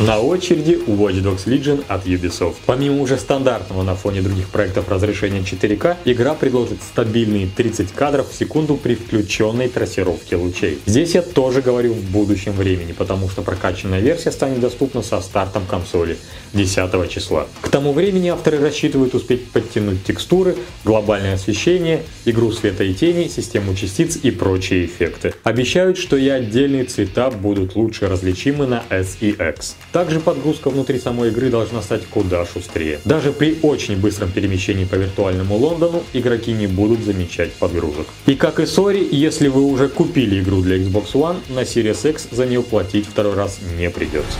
На 0.00 0.20
очереди 0.20 0.78
Watch 0.86 1.20
Dogs 1.24 1.46
Legion 1.46 1.84
от 1.88 2.06
Ubisoft. 2.06 2.54
Помимо 2.66 3.02
уже 3.02 3.18
стандартного 3.18 3.82
на 3.82 3.96
фоне 3.96 4.22
других 4.22 4.48
проектов 4.48 4.88
разрешения 4.88 5.40
4К, 5.40 5.96
игра 6.04 6.34
предложит 6.34 6.78
стабильные 6.84 7.48
30 7.48 7.90
кадров 7.90 8.30
в 8.30 8.34
секунду 8.34 8.76
при 8.76 8.94
включенной 8.94 9.68
трассировке 9.68 10.36
лучей. 10.36 10.78
Здесь 10.86 11.16
я 11.16 11.22
тоже 11.22 11.62
говорю 11.62 11.94
в 11.94 12.10
будущем 12.12 12.52
времени, 12.52 12.92
потому 12.92 13.28
что 13.28 13.42
прокачанная 13.42 13.98
версия 13.98 14.30
станет 14.30 14.60
доступна 14.60 15.02
со 15.02 15.20
стартом 15.20 15.64
консоли 15.68 16.16
10 16.52 17.10
числа. 17.10 17.48
К 17.60 17.68
тому 17.68 17.92
времени 17.92 18.28
авторы 18.28 18.60
рассчитывают 18.60 19.16
успеть 19.16 19.50
подтянуть 19.50 20.04
текстуры, 20.04 20.54
глобальное 20.84 21.34
освещение, 21.34 22.04
игру 22.24 22.52
света 22.52 22.84
и 22.84 22.94
тени, 22.94 23.26
систему 23.26 23.74
частиц 23.74 24.16
и 24.22 24.30
прочие 24.30 24.86
эффекты. 24.86 25.34
Обещают, 25.42 25.98
что 25.98 26.16
и 26.16 26.28
отдельные 26.28 26.84
цвета 26.84 27.32
будут 27.32 27.74
лучше 27.74 28.06
различимы 28.06 28.68
на 28.68 28.84
S 28.90 29.16
и 29.20 29.30
X. 29.30 29.74
Также 29.92 30.20
подгрузка 30.20 30.70
внутри 30.70 30.98
самой 30.98 31.30
игры 31.30 31.50
должна 31.50 31.82
стать 31.82 32.04
куда 32.06 32.44
шустрее. 32.44 33.00
Даже 33.04 33.32
при 33.32 33.58
очень 33.62 33.96
быстром 33.96 34.30
перемещении 34.30 34.84
по 34.84 34.96
виртуальному 34.96 35.56
Лондону 35.56 36.02
игроки 36.12 36.52
не 36.52 36.66
будут 36.66 37.00
замечать 37.00 37.52
подгрузок. 37.52 38.06
И 38.26 38.34
как 38.34 38.60
и 38.60 38.64
Sori, 38.64 39.08
если 39.10 39.48
вы 39.48 39.62
уже 39.62 39.88
купили 39.88 40.40
игру 40.40 40.60
для 40.60 40.76
Xbox 40.76 41.12
One, 41.12 41.36
на 41.48 41.60
Series 41.60 42.10
X 42.10 42.28
за 42.30 42.46
нее 42.46 42.62
платить 42.62 43.06
второй 43.06 43.34
раз 43.34 43.58
не 43.78 43.88
придется. 43.90 44.38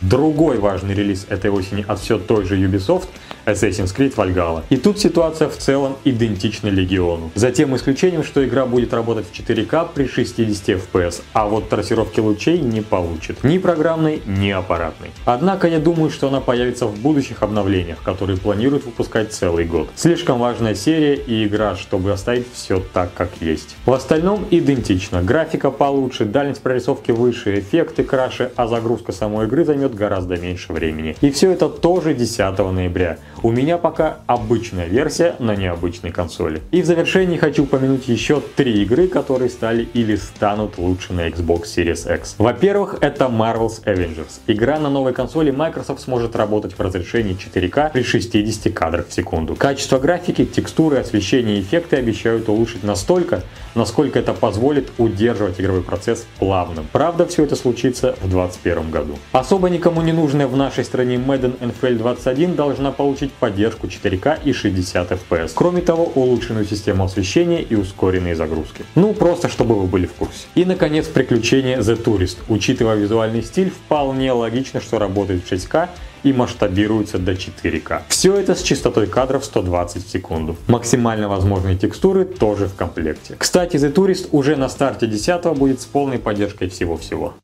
Другой 0.00 0.58
важный 0.58 0.94
релиз 0.94 1.26
этой 1.28 1.50
осени 1.50 1.84
от 1.86 2.00
все 2.00 2.18
той 2.18 2.44
же 2.44 2.56
Ubisoft 2.56 3.08
Assassin's 3.46 3.94
Creed 3.96 4.14
Valhalla. 4.16 4.64
И 4.70 4.76
тут 4.76 4.98
ситуация 4.98 5.48
в 5.48 5.56
целом 5.56 5.96
идентична 6.04 6.68
Легиону. 6.68 7.30
За 7.34 7.52
тем 7.52 7.74
исключением, 7.76 8.24
что 8.24 8.44
игра 8.44 8.66
будет 8.66 8.92
работать 8.92 9.26
в 9.30 9.32
4К 9.32 9.88
при 9.94 10.06
60 10.06 10.68
FPS, 10.68 11.22
а 11.32 11.46
вот 11.46 11.68
трассировки 11.68 12.18
лучей 12.18 12.58
не 12.58 12.80
получит. 12.80 13.44
Ни 13.44 13.58
программной, 13.58 14.20
ни 14.26 14.50
аппаратной. 14.50 15.10
Однако 15.24 15.68
я 15.68 15.78
думаю, 15.78 16.10
что 16.10 16.28
она 16.28 16.40
появится 16.40 16.86
в 16.86 16.98
будущих 16.98 17.42
обновлениях, 17.42 18.02
которые 18.02 18.36
планируют 18.36 18.84
выпускать 18.84 19.32
целый 19.32 19.64
год. 19.64 19.88
Слишком 19.94 20.40
важная 20.40 20.74
серия 20.74 21.14
и 21.14 21.46
игра, 21.46 21.76
чтобы 21.76 22.10
оставить 22.10 22.46
все 22.52 22.82
так, 22.92 23.14
как 23.14 23.30
есть. 23.40 23.76
В 23.86 23.92
остальном 23.92 24.44
идентично. 24.50 25.22
Графика 25.22 25.70
получше, 25.70 26.24
дальность 26.24 26.62
прорисовки 26.62 27.12
выше, 27.12 27.60
эффекты 27.60 28.02
краше, 28.02 28.50
а 28.56 28.66
загрузка 28.66 29.12
самой 29.12 29.46
игры 29.46 29.64
займет 29.64 29.85
гораздо 29.94 30.36
меньше 30.36 30.72
времени. 30.72 31.16
И 31.20 31.30
все 31.30 31.50
это 31.50 31.68
тоже 31.68 32.14
10 32.14 32.58
ноября. 32.58 33.18
У 33.42 33.50
меня 33.50 33.78
пока 33.78 34.18
обычная 34.26 34.86
версия 34.86 35.36
на 35.38 35.54
необычной 35.54 36.10
консоли. 36.10 36.62
И 36.70 36.82
в 36.82 36.86
завершении 36.86 37.36
хочу 37.36 37.64
упомянуть 37.64 38.08
еще 38.08 38.40
три 38.40 38.82
игры, 38.82 39.08
которые 39.08 39.50
стали 39.50 39.88
или 39.94 40.16
станут 40.16 40.78
лучше 40.78 41.12
на 41.12 41.28
Xbox 41.28 41.64
Series 41.64 42.12
X. 42.14 42.36
Во-первых, 42.38 42.96
это 43.00 43.26
Marvel's 43.26 43.84
Avengers. 43.84 44.40
Игра 44.46 44.78
на 44.78 44.90
новой 44.90 45.12
консоли 45.12 45.50
Microsoft 45.50 46.00
сможет 46.00 46.34
работать 46.36 46.72
в 46.74 46.80
разрешении 46.80 47.36
4К 47.36 47.92
при 47.92 48.02
60 48.02 48.72
кадрах 48.72 49.08
в 49.08 49.12
секунду. 49.12 49.54
Качество 49.54 49.98
графики, 49.98 50.44
текстуры, 50.44 50.98
освещение 50.98 51.58
и 51.58 51.60
эффекты 51.60 51.96
обещают 51.96 52.48
улучшить 52.48 52.82
настолько, 52.84 53.42
насколько 53.74 54.18
это 54.18 54.32
позволит 54.32 54.90
удерживать 54.98 55.60
игровой 55.60 55.82
процесс 55.82 56.26
плавным. 56.38 56.86
Правда, 56.92 57.26
все 57.26 57.44
это 57.44 57.56
случится 57.56 58.16
в 58.22 58.28
2021 58.28 58.90
году. 58.90 59.14
Особо 59.32 59.68
никому 59.76 60.00
не 60.00 60.12
нужная 60.12 60.46
в 60.46 60.56
нашей 60.56 60.84
стране 60.84 61.16
Madden 61.16 61.58
NFL 61.60 61.98
21 61.98 62.54
должна 62.54 62.92
получить 62.92 63.30
поддержку 63.32 63.88
4К 63.88 64.38
и 64.42 64.52
60 64.52 65.12
FPS. 65.12 65.52
Кроме 65.54 65.82
того, 65.82 66.04
улучшенную 66.14 66.64
систему 66.64 67.04
освещения 67.04 67.60
и 67.60 67.74
ускоренные 67.74 68.34
загрузки. 68.34 68.84
Ну, 68.94 69.12
просто 69.12 69.48
чтобы 69.48 69.74
вы 69.74 69.86
были 69.86 70.06
в 70.06 70.12
курсе. 70.12 70.46
И, 70.54 70.64
наконец, 70.64 71.06
приключение 71.08 71.78
The 71.78 72.02
Tourist. 72.02 72.38
Учитывая 72.48 72.96
визуальный 72.96 73.42
стиль, 73.42 73.70
вполне 73.70 74.32
логично, 74.32 74.80
что 74.80 74.98
работает 74.98 75.44
в 75.44 75.52
6К 75.52 75.88
и 76.22 76.32
масштабируется 76.32 77.18
до 77.18 77.32
4К. 77.32 78.02
Все 78.08 78.34
это 78.34 78.54
с 78.54 78.62
частотой 78.62 79.06
кадров 79.06 79.44
120 79.44 80.06
в 80.06 80.10
секунду. 80.10 80.56
Максимально 80.68 81.28
возможные 81.28 81.76
текстуры 81.76 82.24
тоже 82.24 82.66
в 82.66 82.74
комплекте. 82.74 83.34
Кстати, 83.38 83.76
The 83.76 83.92
Tourist 83.92 84.28
уже 84.32 84.56
на 84.56 84.70
старте 84.70 85.06
10 85.06 85.44
будет 85.58 85.82
с 85.82 85.84
полной 85.84 86.18
поддержкой 86.18 86.70
всего-всего. 86.70 87.34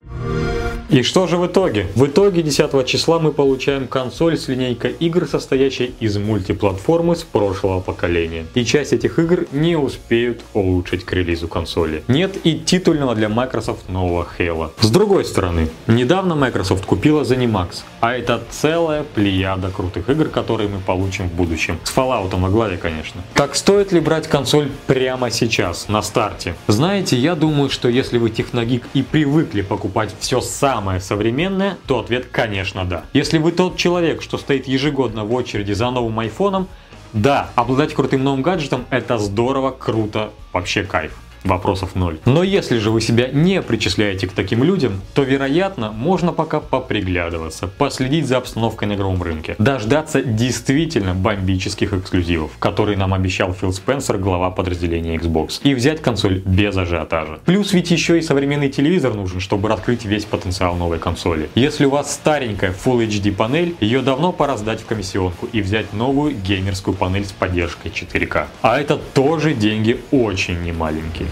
И 0.93 1.01
что 1.01 1.27
же 1.27 1.39
в 1.39 1.47
итоге? 1.47 1.87
В 1.95 2.05
итоге 2.05 2.43
10 2.43 2.87
числа 2.87 3.19
мы 3.19 3.33
получаем 3.33 3.89
консоль 3.89 4.37
с 4.37 4.49
линейкой 4.49 4.91
игр, 5.01 5.27
состоящей 5.27 5.95
из 6.01 6.19
мультиплатформы 6.19 7.17
с 7.17 7.23
прошлого 7.23 7.81
поколения. 7.81 8.45
И 8.53 8.63
часть 8.67 8.93
этих 8.93 9.19
игр 9.19 9.47
не 9.53 9.75
успеют 9.75 10.43
улучшить 10.53 11.07
к 11.07 11.13
релизу 11.15 11.49
консоли. 11.49 12.05
Нет 12.09 12.37
и 12.45 12.59
титульного 12.59 13.15
для 13.15 13.31
Microsoft 13.31 13.89
нового 13.89 14.29
Halo. 14.39 14.73
С 14.81 14.91
другой 14.91 15.25
стороны, 15.25 15.71
недавно 15.87 16.35
Microsoft 16.35 16.85
купила 16.85 17.23
ZeniMax, 17.23 17.85
а 18.01 18.13
это 18.15 18.43
целая 18.51 19.03
плеяда 19.03 19.71
крутых 19.71 20.11
игр, 20.11 20.29
которые 20.29 20.69
мы 20.69 20.79
получим 20.81 21.31
в 21.31 21.33
будущем. 21.33 21.79
С 21.85 21.97
Fallout 21.97 22.39
во 22.39 22.51
главе, 22.51 22.77
конечно. 22.77 23.23
Так 23.33 23.57
стоит 23.57 23.93
ли 23.93 24.01
брать 24.01 24.29
консоль 24.29 24.69
прямо 24.87 25.31
сейчас, 25.31 25.89
на 25.89 26.03
старте? 26.03 26.55
Знаете, 26.67 27.17
я 27.17 27.35
думаю, 27.35 27.71
что 27.71 27.89
если 27.89 28.19
вы 28.19 28.29
техногик 28.29 28.85
и 28.93 29.01
привыкли 29.01 29.63
покупать 29.63 30.15
все 30.21 30.43
сам 30.43 30.82
самое 30.83 31.01
современное, 31.01 31.79
то 31.87 32.01
ответ 32.01 32.27
конечно 32.33 32.85
да. 32.85 33.05
Если 33.13 33.39
вы 33.39 33.53
тот 33.53 33.77
человек, 33.77 34.21
что 34.21 34.37
стоит 34.37 34.67
ежегодно 34.67 35.25
в 35.25 35.33
очереди 35.33 35.73
за 35.73 35.93
новым 35.93 36.19
айфоном, 36.19 36.67
да, 37.13 37.51
обладать 37.55 37.95
крутым 37.95 38.25
новым 38.25 38.43
гаджетом 38.43 38.85
это 38.91 39.17
здорово, 39.19 39.71
круто, 39.71 40.33
вообще 40.53 40.83
кайф 40.83 41.22
вопросов 41.45 41.95
ноль. 41.95 42.19
Но 42.25 42.43
если 42.43 42.79
же 42.79 42.91
вы 42.91 43.01
себя 43.01 43.29
не 43.29 43.63
причисляете 43.63 44.27
к 44.27 44.33
таким 44.33 44.65
людям, 44.65 45.01
то 45.15 45.23
вероятно 45.23 45.93
можно 45.93 46.33
пока 46.33 46.61
поприглядываться, 46.61 47.67
последить 47.67 48.27
за 48.27 48.39
обстановкой 48.39 48.89
на 48.89 48.95
игровом 48.95 49.23
рынке, 49.23 49.57
дождаться 49.59 50.23
действительно 50.23 51.15
бомбических 51.15 51.93
эксклюзивов, 51.93 52.51
которые 52.59 52.97
нам 52.97 53.15
обещал 53.15 53.53
Фил 53.53 53.73
Спенсер, 53.73 54.19
глава 54.19 54.51
подразделения 54.51 55.17
Xbox, 55.17 55.61
и 55.63 55.75
взять 55.75 56.01
консоль 56.03 56.41
без 56.45 56.77
ажиотажа. 56.77 57.39
Плюс 57.45 57.73
ведь 57.73 57.91
еще 57.91 58.19
и 58.19 58.23
современный 58.23 58.69
телевизор 58.69 59.15
нужен, 59.15 59.41
чтобы 59.41 59.69
раскрыть 59.69 60.05
весь 60.05 60.25
потенциал 60.25 60.77
новой 60.77 60.99
консоли. 60.99 61.49
Если 61.55 61.85
у 61.85 61.91
вас 61.91 62.13
старенькая 62.13 62.73
Full 62.73 63.07
HD 63.07 63.33
панель, 63.33 63.77
ее 63.81 64.03
давно 64.03 64.33
пора 64.33 64.57
сдать 64.57 64.81
в 64.81 64.87
комиссионку 64.87 65.49
и 65.53 65.61
взять 65.61 65.93
новую 65.93 66.35
геймерскую 66.35 66.97
панель 66.97 67.25
с 67.25 67.33
поддержкой 67.33 67.89
4К. 67.91 68.47
А 68.63 68.81
это 68.81 68.97
тоже 68.97 69.55
деньги 69.55 70.01
очень 70.11 70.63
немаленькие. 70.63 71.29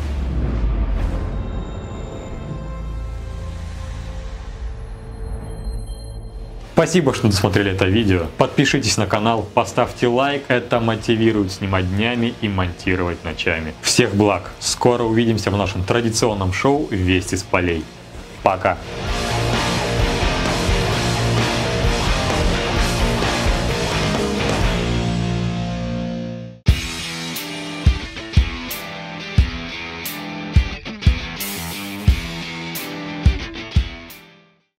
Спасибо, 6.72 7.12
что 7.12 7.28
досмотрели 7.28 7.72
это 7.72 7.85
видео. 7.85 8.26
Подпишитесь 8.38 8.96
на 8.96 9.06
канал, 9.06 9.46
поставьте 9.54 10.06
лайк, 10.06 10.44
это 10.48 10.80
мотивирует 10.80 11.52
снимать 11.52 11.88
днями 11.94 12.35
и 12.40 12.48
монтировать 12.48 13.22
ночами. 13.24 13.74
Всех 13.83 14.14
благ! 14.14 14.50
Скоро 14.61 15.02
увидимся 15.02 15.50
в 15.50 15.56
нашем 15.56 15.85
традиционном 15.85 16.52
шоу 16.52 16.87
«Вести 16.90 17.37
с 17.37 17.42
полей». 17.42 17.85
Пока! 18.42 18.78